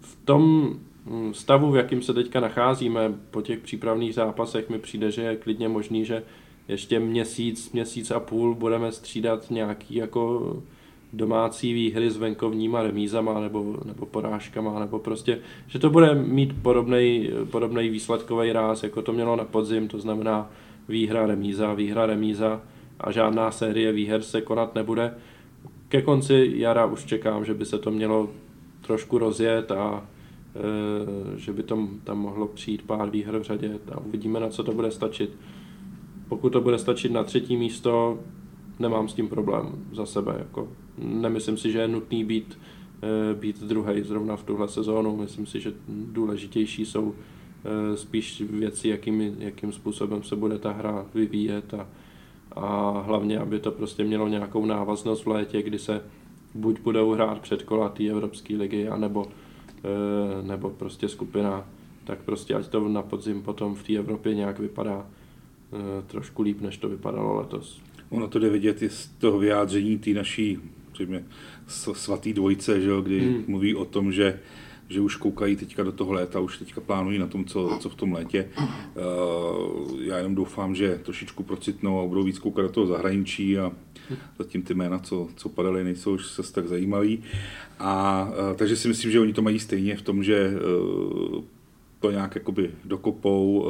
[0.00, 0.74] v tom
[1.06, 5.36] hm, stavu, v jakým se teďka nacházíme po těch přípravných zápasech, mi přijde, že je
[5.36, 6.22] klidně možný, že
[6.68, 10.56] ještě měsíc, měsíc a půl budeme střídat nějaký jako
[11.12, 17.30] domácí výhry s venkovníma remízama nebo, nebo porážkama, nebo prostě, že to bude mít podobný,
[17.90, 20.50] výsledkový ráz, jako to mělo na podzim, to znamená
[20.88, 22.60] výhra, remíza, výhra, remíza
[23.00, 25.14] a žádná série výher se konat nebude.
[25.88, 28.30] Ke konci jara už čekám, že by se to mělo
[28.80, 30.06] trošku rozjet a
[30.56, 34.64] e, že by tom, tam mohlo přijít pár výher v řadě a uvidíme, na co
[34.64, 35.30] to bude stačit.
[36.28, 38.18] Pokud to bude stačit na třetí místo,
[38.78, 40.34] nemám s tím problém za sebe.
[40.38, 40.68] Jako.
[40.98, 42.58] Nemyslím si, že je nutný být,
[43.02, 45.16] eh, být druhý zrovna v tuhle sezónu.
[45.16, 51.06] Myslím si, že důležitější jsou eh, spíš věci, jakým, jakým způsobem se bude ta hra
[51.14, 51.88] vyvíjet a,
[52.52, 56.02] a hlavně, aby to prostě mělo nějakou návaznost v létě, kdy se
[56.54, 59.26] buď budou hrát předkola té Evropské ligy, anebo,
[59.84, 61.66] eh, nebo prostě skupina,
[62.04, 65.06] tak prostě ať to na podzim potom v té Evropě nějak vypadá
[66.06, 67.82] trošku líp, než to vypadalo letos.
[68.10, 71.24] Ono to jde vidět i z toho vyjádření té našířejmě,
[71.92, 73.44] svatý dvojce, že jo, kdy hmm.
[73.46, 74.40] mluví o tom, že
[74.90, 77.94] že už koukají teďka do toho léta, už teďka plánují na tom, co, co v
[77.94, 78.48] tom létě.
[78.58, 83.72] Uh, já jenom doufám, že trošičku procitnou a budou víc koukat do toho zahraničí a
[84.38, 87.22] zatím ty jména, co, co padaly, nejsou už se tak zajímavý.
[87.78, 90.52] A uh, takže si myslím, že oni to mají stejně v tom, že
[92.00, 93.66] to nějak jakoby dokopou.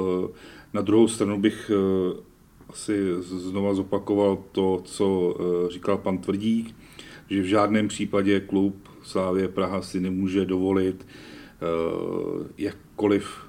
[0.69, 2.21] Eh, na druhou stranu bych eh,
[2.69, 5.37] asi znova zopakoval to, co
[5.71, 6.75] říkal pan Tvrdík,
[7.31, 11.07] že v žádném případě klub Slávě Praha si nemůže dovolit
[12.59, 13.49] jakkoliv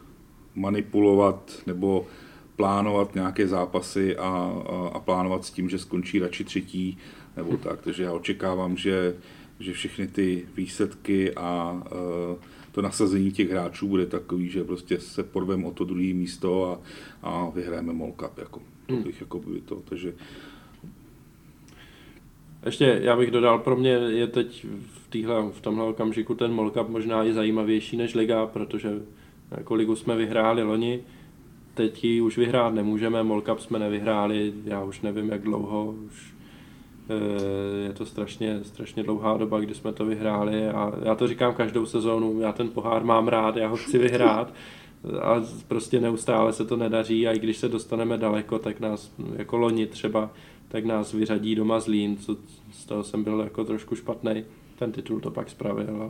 [0.56, 2.08] manipulovat nebo
[2.56, 6.98] plánovat nějaké zápasy a, a, a plánovat s tím, že skončí radši třetí
[7.38, 7.82] nebo tak.
[7.82, 9.16] Takže já očekávám, že,
[9.60, 12.38] že všechny ty výsledky a uh,
[12.72, 16.80] to nasazení těch hráčů bude takový, že prostě se porveme o to druhé místo a,
[17.30, 18.38] a vyhrajeme Mall Cup.
[18.38, 18.62] Jako.
[18.86, 19.04] To hmm.
[19.04, 20.14] bych jako by to, takže
[22.66, 26.72] ještě já bych dodal, pro mě je teď v, týhle, v tomhle okamžiku ten Mall
[26.72, 28.90] Cup možná i zajímavější než Liga, protože
[29.52, 31.04] jako ligu jsme vyhráli loni,
[31.74, 36.34] teď ji už vyhrát nemůžeme, Mall Cup jsme nevyhráli, já už nevím jak dlouho, už
[36.34, 36.39] eh,
[37.86, 41.86] je to strašně, strašně dlouhá doba, kdy jsme to vyhráli a já to říkám každou
[41.86, 44.54] sezónu, já ten pohár mám rád, já ho chci vyhrát
[45.22, 49.58] a prostě neustále se to nedaří a i když se dostaneme daleko, tak nás jako
[49.58, 50.32] loni třeba,
[50.68, 52.38] tak nás vyřadí doma Zlín, co
[52.72, 54.46] z toho jsem byl jako trošku špatný,
[54.80, 55.96] ten titul to pak spravil.
[56.02, 56.10] Ale,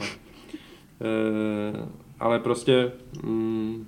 [1.01, 1.87] e,
[2.19, 2.91] ale prostě
[3.23, 3.87] mm,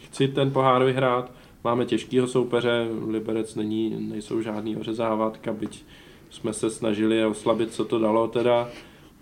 [0.00, 1.32] chci ten pohár vyhrát.
[1.64, 5.84] Máme těžkýho soupeře, Liberec není, nejsou žádný ořezávatka, byť
[6.30, 8.68] jsme se snažili oslabit, co to dalo teda,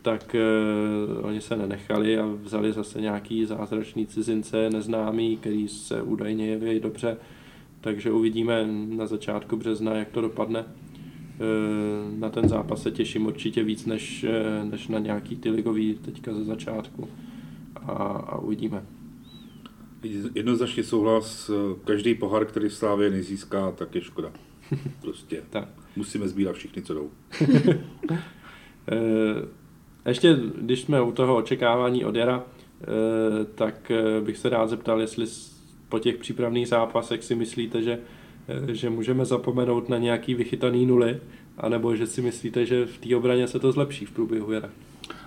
[0.02, 0.36] tak
[1.18, 6.80] uh, oni se nenechali a vzali zase nějaký zázračný cizince, neznámý, který se údajně jeví
[6.80, 7.16] dobře,
[7.80, 10.64] takže uvidíme na začátku března, jak to dopadne.
[10.64, 15.94] Uh, na ten zápas se těším určitě víc, než, uh, než na nějaký ty ligový
[15.94, 17.08] teďka ze začátku
[17.76, 18.86] a, a uvidíme.
[20.34, 21.50] Jednoznačně souhlas,
[21.84, 24.32] každý pohár, který Slávě nezíská, tak je škoda.
[25.00, 25.83] Prostě tak.
[25.96, 27.10] Musíme sbírat všichni, co jdou.
[28.88, 32.44] Eh, ještě, když jsme u toho očekávání od Jara,
[32.82, 32.84] eh,
[33.54, 35.26] tak eh, bych se rád zeptal, jestli
[35.88, 37.98] po těch přípravných zápasech si myslíte, že,
[38.72, 41.20] že můžeme zapomenout na nějaký vychytaný nuly,
[41.58, 44.70] anebo že si myslíte, že v té obraně se to zlepší v průběhu Jara?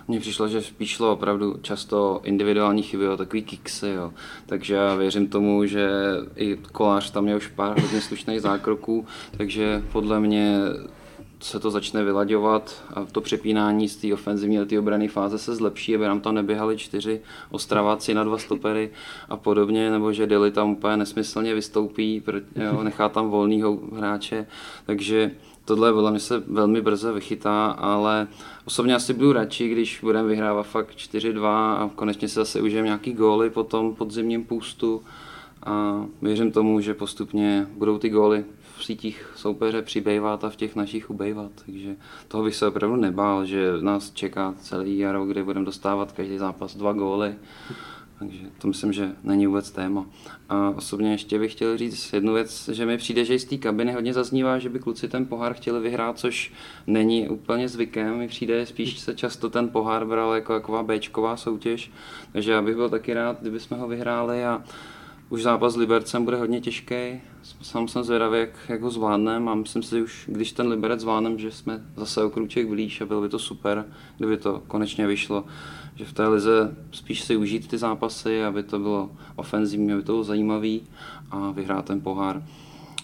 [0.08, 4.12] Mně přišlo, že spíš šlo opravdu často individuální chyby, o takový kiksy, jo.
[4.46, 5.90] takže já věřím tomu, že
[6.36, 9.06] i kolář tam měl už pár hodně slušných zákroků,
[9.36, 10.58] takže podle mě
[11.40, 15.54] se to začne vylaďovat a to přepínání z té ofenzivní do té obrany fáze se
[15.54, 17.20] zlepší, aby nám tam neběhali čtyři
[17.50, 18.90] ostraváci na dva stopery
[19.28, 22.22] a podobně, nebo že Deli tam úplně nesmyslně vystoupí,
[22.56, 24.46] jo, nechá tam volného hráče,
[24.86, 25.30] takže
[25.68, 28.26] tohle podle mě se velmi brzo vychytá, ale
[28.64, 33.12] osobně asi budu radši, když budeme vyhrávat fakt 4-2 a konečně se zase užijeme nějaký
[33.12, 35.02] góly po tom podzimním půstu
[35.62, 38.44] a věřím tomu, že postupně budou ty góly
[38.76, 41.50] v sítích soupeře přibývat a v těch našich ubejvat.
[41.66, 41.96] Takže
[42.28, 46.76] toho bych se opravdu nebál, že nás čeká celý jaro, kde budeme dostávat každý zápas
[46.76, 47.34] dva góly
[48.18, 50.06] takže to myslím, že není vůbec téma.
[50.48, 53.92] A osobně ještě bych chtěl říct jednu věc, že mi přijde, že z té kabiny
[53.92, 56.52] hodně zaznívá, že by kluci ten pohár chtěli vyhrát, což
[56.86, 58.18] není úplně zvykem.
[58.18, 61.90] Mi přijde, spíš se často ten pohár bral jako taková Bčková soutěž,
[62.32, 64.64] takže já bych byl taky rád, kdyby jsme ho vyhráli a
[65.30, 67.20] už zápas s Libercem bude hodně těžký.
[67.62, 71.00] Sám jsem zvědavý, jak, jak ho zvládneme a myslím si, že už když ten Liberec
[71.00, 73.84] zvládneme, že jsme zase o krůček blíž a bylo by to super,
[74.18, 75.44] kdyby to konečně vyšlo
[75.98, 80.12] že v té lize spíš si užít ty zápasy, aby to bylo ofenzivní, aby to
[80.12, 80.82] bylo zajímavý
[81.30, 82.42] a vyhrát ten pohár.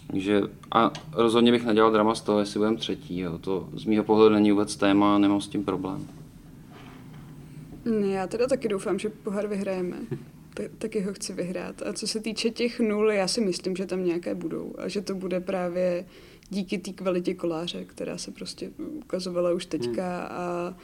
[0.07, 3.18] Takže, a rozhodně bych nedělal drama z toho, jestli budeme třetí.
[3.18, 3.39] Jo.
[3.39, 6.07] To z mého pohledu není vůbec téma, nemám s tím problém.
[8.05, 9.97] Já teda taky doufám, že pohár vyhrajeme.
[10.79, 11.83] Taky ho chci vyhrát.
[11.83, 14.75] A co se týče těch nul, já si myslím, že tam nějaké budou.
[14.79, 16.05] A že to bude právě
[16.51, 20.19] díky té kvalitě koláře, která se prostě ukazovala už teďka.
[20.19, 20.29] Hmm.
[20.31, 20.77] A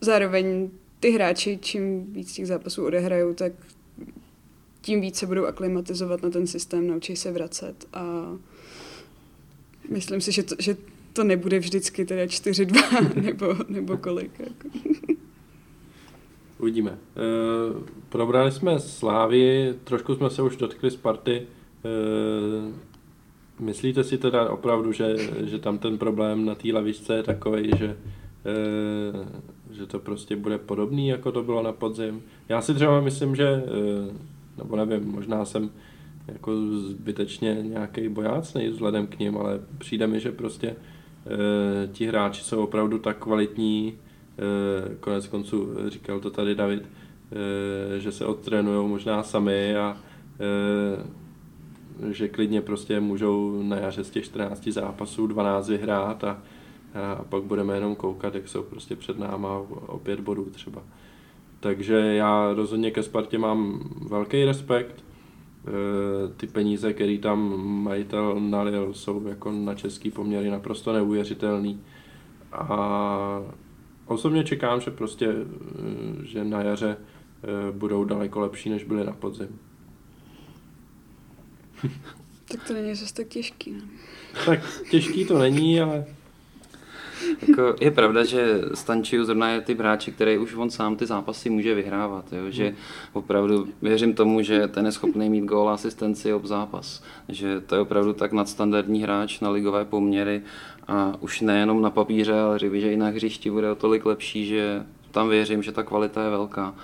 [0.00, 0.70] zároveň
[1.00, 3.52] ty hráči, čím víc těch zápasů odehrajou, tak
[4.80, 8.34] tím víc se budou aklimatizovat na ten systém, naučí se vracet a
[9.88, 10.76] myslím si, že to, že
[11.12, 14.30] to nebude vždycky teda 4-2 nebo, nebo kolik.
[14.38, 14.68] Jako.
[16.58, 16.90] Uvidíme.
[16.90, 16.96] E,
[18.08, 21.36] probrali jsme Slávy, trošku jsme se už dotkli Sparty.
[21.36, 21.42] E,
[23.62, 27.96] myslíte si teda opravdu, že, že tam ten problém na té lavičce je takový, že
[28.46, 32.22] e, že to prostě bude podobný, jako to bylo na podzim.
[32.48, 34.14] Já si třeba myslím, že, eh,
[34.58, 35.70] nebo nevím, možná jsem
[36.28, 42.42] jako zbytečně nějaký bojácný vzhledem k ním, ale přijde mi, že prostě e, ti hráči
[42.42, 44.05] jsou opravdu tak kvalitní, e,
[45.00, 49.96] konec konců říkal to tady David, e, že se odtrénují možná sami a
[52.10, 56.42] že klidně prostě můžou na jaře z těch 14 zápasů 12 vyhrát a,
[56.94, 60.82] a pak budeme jenom koukat, jak jsou prostě před náma o pět bodů třeba.
[61.60, 65.06] takže já rozhodně ke Spartě mám velký respekt.
[65.66, 71.80] Eh, ty peníze, které tam majitel nalil, jsou jako na český poměry naprosto neuvěřitelný.
[72.52, 73.40] A
[74.06, 79.12] osobně čekám, že prostě, eh, že na jaře eh, budou daleko lepší, než byly na
[79.12, 79.58] podzim.
[82.48, 83.80] Tak to není zase tak těžký, ne?
[84.46, 86.06] Tak těžký to není, ale
[87.48, 91.50] Jako je pravda, že Stančiu zrovna je ty hráči, který už on sám ty zápasy
[91.50, 92.32] může vyhrávat.
[92.32, 92.50] Jo?
[92.50, 92.74] Že
[93.12, 97.02] opravdu věřím tomu, že ten je schopný mít gól asistenci ob zápas.
[97.28, 100.42] Že to je opravdu tak nadstandardní hráč na ligové poměry
[100.88, 104.82] a už nejenom na papíře, ale že i na hřišti bude o tolik lepší, že
[105.10, 106.74] tam věřím, že ta kvalita je velká.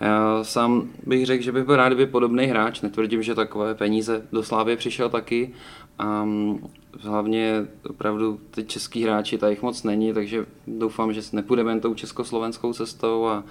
[0.00, 4.26] Já sám bych řekl, že bych byl rád, kdyby podobný hráč, netvrdím, že takové peníze
[4.32, 5.54] do Slávy přišel taky,
[5.98, 6.68] a mm,
[7.00, 12.72] hlavně opravdu ty český hráči, tady jich moc není, takže doufám, že nepůjdeme tou československou
[12.72, 13.44] cestou a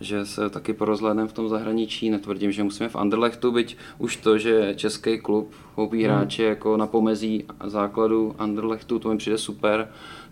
[0.00, 2.10] že se taky porozhlédneme v tom zahraničí.
[2.10, 6.04] Netvrdím, že musíme v Anderlechtu, byť už to, že český klub koupí hmm.
[6.04, 9.88] hráče jako na pomezí základu Anderlechtu, to mi přijde super.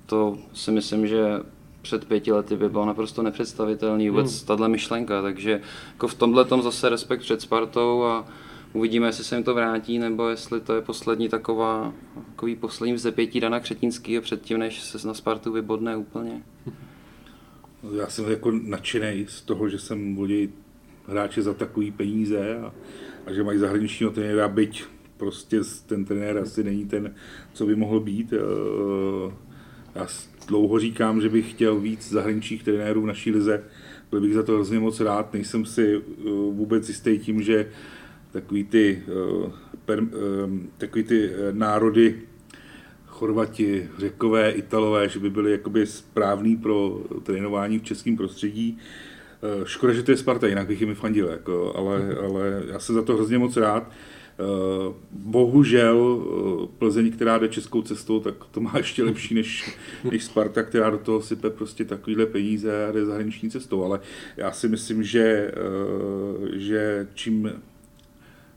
[0.07, 1.41] To si myslím, že
[1.83, 4.47] před pěti lety by bylo naprosto nepředstavitelný vůbec hmm.
[4.47, 5.61] tahle myšlenka, takže
[5.93, 8.27] jako v tomhle tom zase respekt před Spartou a
[8.73, 11.95] Uvidíme, jestli se jim to vrátí, nebo jestli to je poslední taková,
[12.27, 16.43] takový poslední vzepětí Dana Křetínského předtím, než se na Spartu vybodne úplně.
[17.97, 20.53] Já jsem jako nadšený z toho, že jsem volí
[21.07, 22.75] hráče za takový peníze a,
[23.27, 24.85] a že mají zahraničního trenéra, byť
[25.17, 27.15] prostě ten trenér asi není ten,
[27.53, 28.33] co by mohl být.
[28.33, 29.33] Eh,
[29.95, 30.07] já
[30.49, 33.65] dlouho říkám, že bych chtěl víc zahraničních trenérů v naší lize.
[34.11, 35.33] Byl bych za to hrozně moc rád.
[35.33, 36.03] Nejsem si eh,
[36.51, 37.71] vůbec jistý tím, že
[38.33, 39.53] takový ty, eh,
[39.85, 42.21] per, eh, takový ty eh, národy,
[43.07, 48.79] Chorvati, Řekové, Italové, že by byli jakoby správný pro trénování v českém prostředí.
[49.65, 53.03] Škoda, že to je Sparta, jinak bych jim fandil, jako, ale, ale já jsem za
[53.03, 53.93] to hrozně moc rád.
[55.11, 56.27] Bohužel
[56.79, 59.77] Plzeň, která jde českou cestou, tak to má ještě lepší než,
[60.11, 63.85] než Sparta, která do toho sype prostě takovýhle peníze a jde zahraniční cestou.
[63.85, 64.01] Ale
[64.37, 65.53] já si myslím, že,
[66.53, 67.53] že čím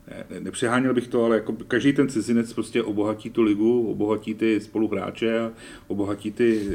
[0.08, 4.62] ne, nepřeháněl bych to, ale jako každý ten cizinec prostě obohatí tu ligu, obohatí ty
[4.62, 5.52] spoluhráče a
[5.88, 6.70] obohatí ty,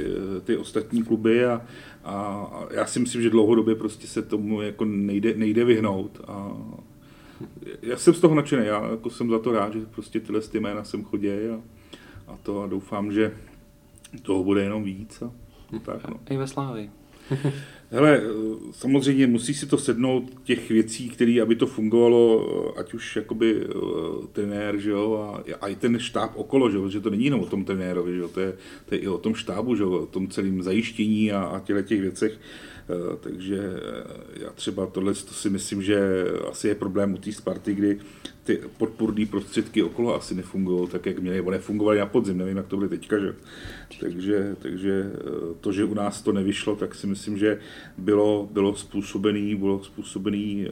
[0.45, 1.63] ty ostatní kluby a,
[2.05, 6.21] a, já si myslím, že dlouhodobě prostě se tomu jako nejde, nejde vyhnout.
[6.27, 6.53] A
[7.83, 10.61] já jsem z toho nadšený, já jako jsem za to rád, že prostě tyhle ty
[10.61, 11.61] jména sem chodí a,
[12.29, 13.37] a to a doufám, že
[14.23, 15.23] toho bude jenom víc.
[15.23, 15.33] A,
[15.85, 16.21] tak, no.
[16.31, 16.91] I ve Slávii.
[17.93, 18.21] Hele,
[18.73, 23.73] samozřejmě musí si to sednout těch věcí, které, aby to fungovalo, ať už jakoby eh,
[24.33, 27.41] trenér, že jo, a, a i ten štáb okolo, že jo, že to není jenom
[27.41, 29.91] o tom trenérovi, že jo, to je, to je i o tom štábu, že jo,
[29.91, 32.39] o tom celém zajištění a, a těle těch věcech.
[32.91, 37.33] Eh, takže eh, já třeba tohle to si myslím, že asi je problém u té
[37.33, 37.99] Sparty, kdy
[38.45, 42.67] ty podpůrné prostředky okolo asi nefungují tak, jak měly, nebo nefungovaly na podzim, nevím, jak
[42.67, 43.35] to byly teďka, že?
[44.01, 47.59] Takže, takže eh, to, že u nás to nevyšlo, tak si myslím, že
[47.99, 50.67] bylo, bylo způsobený, bylo způsobený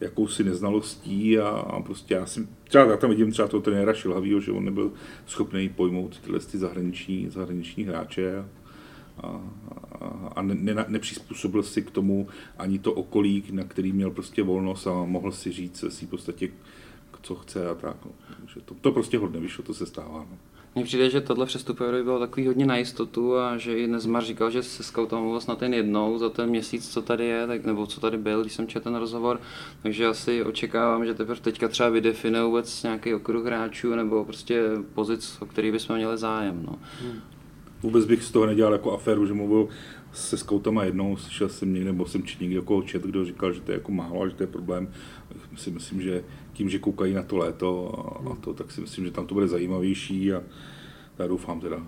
[0.00, 4.40] jakousi neznalostí a, a prostě já si, třeba já tam vidím třeba toho trenéra Šilhavýho,
[4.40, 4.92] že on nebyl
[5.26, 8.48] schopný pojmout tyhle ty zahraniční, zahraniční hráče a,
[9.22, 9.40] a,
[10.36, 14.86] a ne, ne, nepřizpůsobil si k tomu ani to okolí, na který měl prostě volnost
[14.86, 16.48] a mohl si říct si v podstatě,
[17.28, 17.96] co chce a tak.
[18.04, 18.10] No.
[18.36, 20.26] Takže to, to prostě hodně vyšlo, to se stává.
[20.30, 20.38] No.
[20.74, 24.50] Mně přijde, že tohle přestupové bylo takový hodně na jistotu a že i Nezmar říkal,
[24.50, 28.00] že se mluvil snad ten jednou za ten měsíc, co tady je, tak, nebo co
[28.00, 29.40] tady byl, když jsem četl ten rozhovor,
[29.82, 34.62] takže asi očekávám, že teprve teďka třeba vydefinuje vůbec nějaký okruh hráčů nebo prostě
[34.94, 36.62] pozic, o který bychom měli zájem.
[36.66, 36.78] No.
[37.02, 37.20] Hmm
[37.82, 39.68] vůbec bych z toho nedělal jako aféru, že mluvil
[40.12, 43.60] se skoutama jednou, slyšel jsem někde, nebo jsem či někde jako čet, kdo říkal, že
[43.60, 44.92] to je jako málo a že to je problém.
[45.56, 47.92] Si myslím, že tím, že koukají na to léto
[48.32, 50.42] a, to, tak si myslím, že tam to bude zajímavější a
[51.18, 51.82] já doufám teda.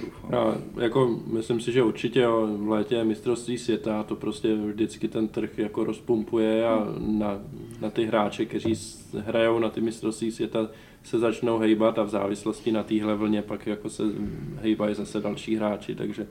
[0.00, 0.30] Doufám.
[0.32, 5.08] Já, jako myslím si, že určitě jo, v létě je mistrovství světa, to prostě vždycky
[5.08, 7.38] ten trh jako rozpumpuje a na,
[7.80, 8.74] na ty hráče, kteří
[9.18, 10.68] hrajou na ty mistrovství světa,
[11.08, 14.02] se začnou hejbat a v závislosti na téhle vlně pak jako se
[14.62, 16.26] hejbají zase další hráči, takže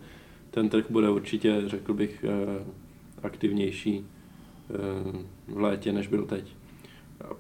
[0.52, 2.66] ten trh bude určitě, řekl bych, eh,
[3.24, 4.74] aktivnější eh,
[5.48, 6.56] v létě, než byl teď.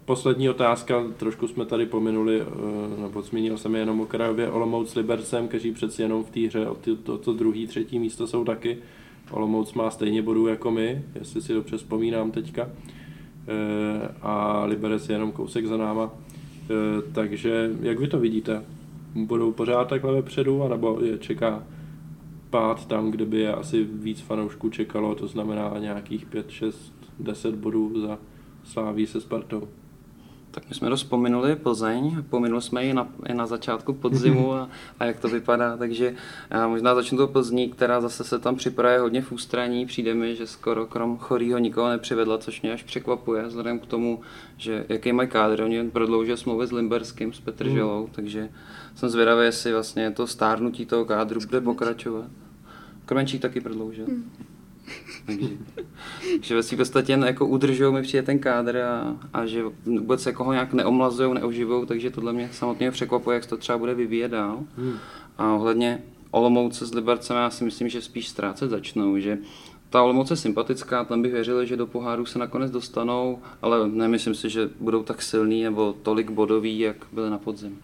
[0.05, 4.95] Poslední otázka, trošku jsme tady pominuli, eh, nebo zmínil jsem jenom o krajově Olomouc s
[4.95, 8.45] Libercem, kteří přeci jenom v té hře o to, to, to druhý, třetí místo jsou
[8.45, 8.77] taky.
[9.31, 12.69] Olomouc má stejně bodů jako my, jestli si dobře vzpomínám teďka.
[14.21, 16.11] A Liberec je jenom kousek za náma.
[16.69, 18.63] Eh, takže jak vy to vidíte?
[19.15, 21.63] Budou pořád takhle vepředu, anebo je čeká
[22.49, 27.55] pád tam, kde by je asi víc fanoušků čekalo, to znamená nějakých 5, 6, 10
[27.55, 28.19] bodů za
[28.63, 29.67] Sláví se Spartou.
[30.57, 34.69] Tak my jsme dost pominuli Plzeň, pominuli jsme ji na, i na začátku podzimu a,
[34.99, 36.15] a jak to vypadá, takže
[36.49, 40.35] já možná začnu to Plzní, která zase se tam připravuje hodně v ústraní, přijde mi,
[40.35, 44.21] že skoro krom chorýho nikoho nepřivedla, což mě až překvapuje, vzhledem k tomu,
[44.57, 48.13] že jaký mají kádr, oni prodlouží smlouvy s Limberským, s Petrželou, hmm.
[48.13, 48.49] takže
[48.95, 52.25] jsem zvědavý, jestli vlastně to stárnutí toho kádru bude pokračovat.
[53.05, 54.05] Krmenčík taky prodloužil.
[54.05, 54.31] Hmm.
[55.25, 55.49] Takže,
[56.41, 60.33] že ve svým podstatě jako udržují mi přijde ten kádr a, a že vůbec se
[60.33, 64.31] koho nějak neomlazují, neoživou, takže tohle mě samotně překvapuje, jak se to třeba bude vyvíjet
[64.31, 64.59] dál.
[64.77, 64.97] Hmm.
[65.37, 69.37] A ohledně Olomouce s Libercem já si myslím, že spíš ztrácet začnou, že
[69.89, 74.35] ta Olomouce je sympatická, tam bych věřil, že do poháru se nakonec dostanou, ale nemyslím
[74.35, 77.79] si, že budou tak silný nebo tolik bodoví, jak byly na podzim.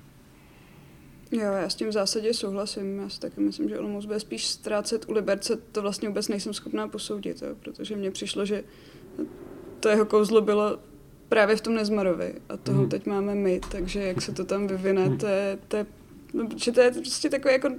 [1.34, 3.00] Jo, já s tím v zásadě souhlasím.
[3.00, 5.58] Já si taky myslím, že Olomouc bude spíš ztrácet u Liberce.
[5.72, 8.64] To vlastně vůbec nejsem schopná posoudit, jo, protože mně přišlo, že
[9.80, 10.80] to jeho kouzlo bylo
[11.30, 12.90] právě v tom Nezmarovi a toho hmm.
[12.90, 15.86] teď máme my, takže jak se to tam vyvine, to je, to je
[16.34, 17.70] No, že to je prostě takový jako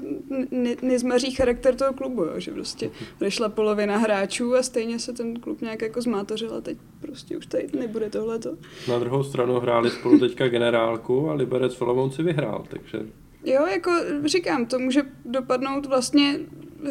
[0.82, 2.90] nezmaří charakter toho klubu, jo, že prostě
[3.20, 7.46] odešla polovina hráčů a stejně se ten klub nějak jako zmátořil a teď prostě už
[7.46, 8.57] tady nebude tohleto.
[8.88, 12.98] Na druhou stranu hráli spolu teďka generálku a Liberec Olomouci vyhrál, takže
[13.45, 13.90] Jo, jako
[14.24, 16.40] říkám, to může dopadnout vlastně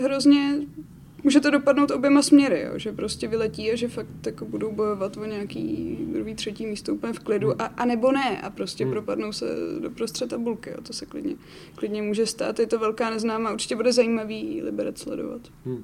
[0.01, 0.60] hrozně
[1.24, 2.80] může to dopadnout oběma směry, jo?
[2.80, 7.14] že prostě vyletí a že fakt jako budou bojovat o nějaký druhý, třetí místo úplně
[7.14, 7.62] v klidu, hmm.
[7.62, 8.93] a, a nebo ne, a prostě hmm.
[8.93, 9.45] propadnou se
[9.80, 10.78] do prostřed tabulky, jo?
[10.84, 11.36] to se klidně,
[11.76, 15.41] klidně může stát, je to velká neznámá, určitě bude zajímavý Liberec sledovat.
[15.66, 15.84] Hmm.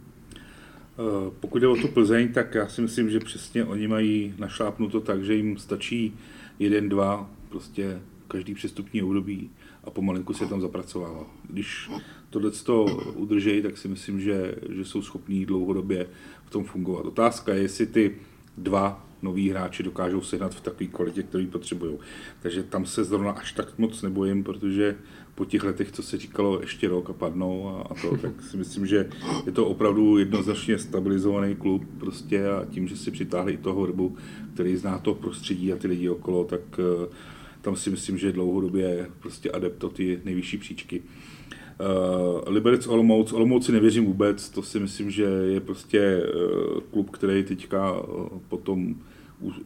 [1.00, 5.02] Eh, pokud jde o tu Plzeň, tak já si myslím, že přesně oni mají našlápnuto
[5.02, 6.18] tak, že jim stačí
[6.60, 9.50] jeden, dva, prostě každý přestupní období
[9.90, 11.26] a pomalinku se tam zapracovává.
[11.50, 11.92] Když
[12.30, 12.86] tohle to
[13.16, 16.08] udržejí, tak si myslím, že, že jsou schopní dlouhodobě
[16.46, 17.06] v tom fungovat.
[17.06, 18.16] Otázka je, jestli ty
[18.58, 21.98] dva noví hráči dokážou sehnat v takové kvalitě, který potřebují.
[22.42, 24.96] Takže tam se zrovna až tak moc nebojím, protože
[25.36, 28.58] po těch letech, co se říkalo, ještě rok a padnou a, a to, tak si
[28.58, 29.10] myslím, že
[29.46, 34.18] je to opravdu jednoznačně stabilizovaný klub prostě a tím, že si přitáhli i toho hrbu,
[34.54, 37.14] který zná to prostředí a ty lidi okolo, tak uh,
[37.62, 41.02] tam si myslím, že dlouhodobě prostě adept ty nejvyšší příčky.
[41.02, 47.44] Uh, Liberec Olomouc, Olomouci nevěřím vůbec, to si myslím, že je prostě uh, klub, který
[47.44, 48.96] teďka uh, potom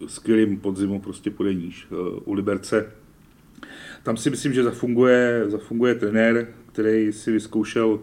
[0.08, 1.88] skvělým podzimu prostě půjde níž.
[1.92, 2.92] Uh, u Liberce
[4.04, 8.00] tam si myslím, že zafunguje, zafunguje trenér, který si vyzkoušel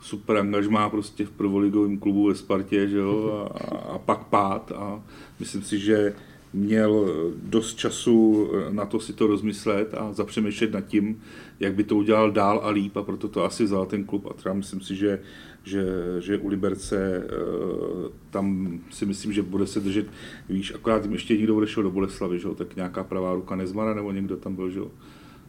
[0.00, 5.02] super angažmá prostě v prvoligovém klubu ve Spartě, že jo, a, a pak pád a
[5.40, 6.14] myslím si, že
[6.52, 7.08] měl
[7.42, 11.22] dost času na to si to rozmyslet a zapřemýšlet nad tím,
[11.60, 14.34] jak by to udělal dál a líp a proto to asi vzal ten klub a
[14.34, 15.20] třeba myslím si, že,
[15.64, 15.84] že,
[16.20, 20.06] že u Liberce eh, tam si myslím, že bude se držet,
[20.48, 22.48] víš, akorát jim ještě někdo odešel do Boleslavy, že?
[22.54, 24.80] tak nějaká pravá ruka Nezmara nebo někdo tam byl, že?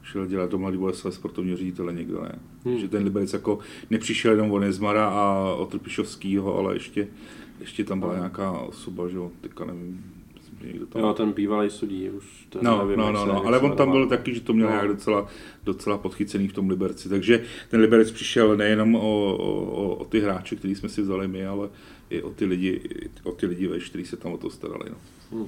[0.03, 2.39] šel dělat do Mladý Boleslavy sportovního ředitele, někdo ne.
[2.65, 2.79] Hmm.
[2.79, 7.07] Že ten Liberec jako nepřišel jenom o Nezmara a o Trpišovskýho, ale ještě,
[7.59, 10.03] ještě tam byla nějaká osoba, že jo, teďka nevím,
[10.67, 11.01] někdo tam...
[11.01, 12.45] Jo, ten bývalý sudí už.
[12.49, 14.73] To no, nevím, no, no, no, ale on tam byl taky, že to měl no.
[14.73, 15.27] nějak docela,
[15.63, 17.09] docela podchycený v tom Liberci.
[17.09, 18.99] Takže ten Liberec přišel nejenom o,
[19.37, 21.69] o, o ty hráče, který jsme si vzali my, ale
[22.09, 22.81] i o ty lidi,
[23.23, 24.89] o ty lidi veš, kteří se tam o to starali.
[24.89, 24.97] No.
[25.31, 25.47] Hmm.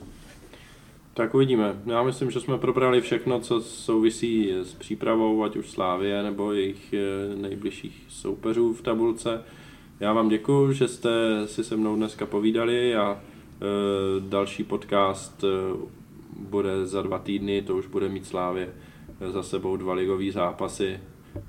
[1.14, 1.82] Tak uvidíme.
[1.86, 6.94] Já myslím, že jsme probrali všechno, co souvisí s přípravou, ať už Slávě nebo jejich
[6.94, 9.44] eh, nejbližších soupeřů v tabulce.
[10.00, 11.10] Já vám děkuji, že jste
[11.46, 13.22] si se mnou dneska povídali a
[14.20, 15.48] další podcast eh,
[16.38, 18.70] bude za dva týdny, to už bude mít Slávě
[19.22, 21.00] eh, za sebou dva ligové zápasy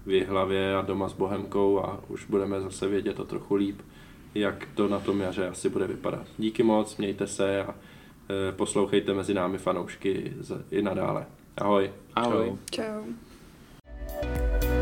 [0.07, 3.81] v Jihlavě a doma s Bohemkou a už budeme zase vědět o trochu líp,
[4.35, 6.27] jak to na tom jaře asi bude vypadat.
[6.39, 7.75] Díky moc, mějte se a
[8.57, 10.33] poslouchejte mezi námi fanoušky
[10.71, 11.27] i nadále.
[11.57, 11.91] Ahoj.
[12.15, 12.59] Ahoj.
[12.71, 12.83] Čau.
[14.23, 14.74] Čau.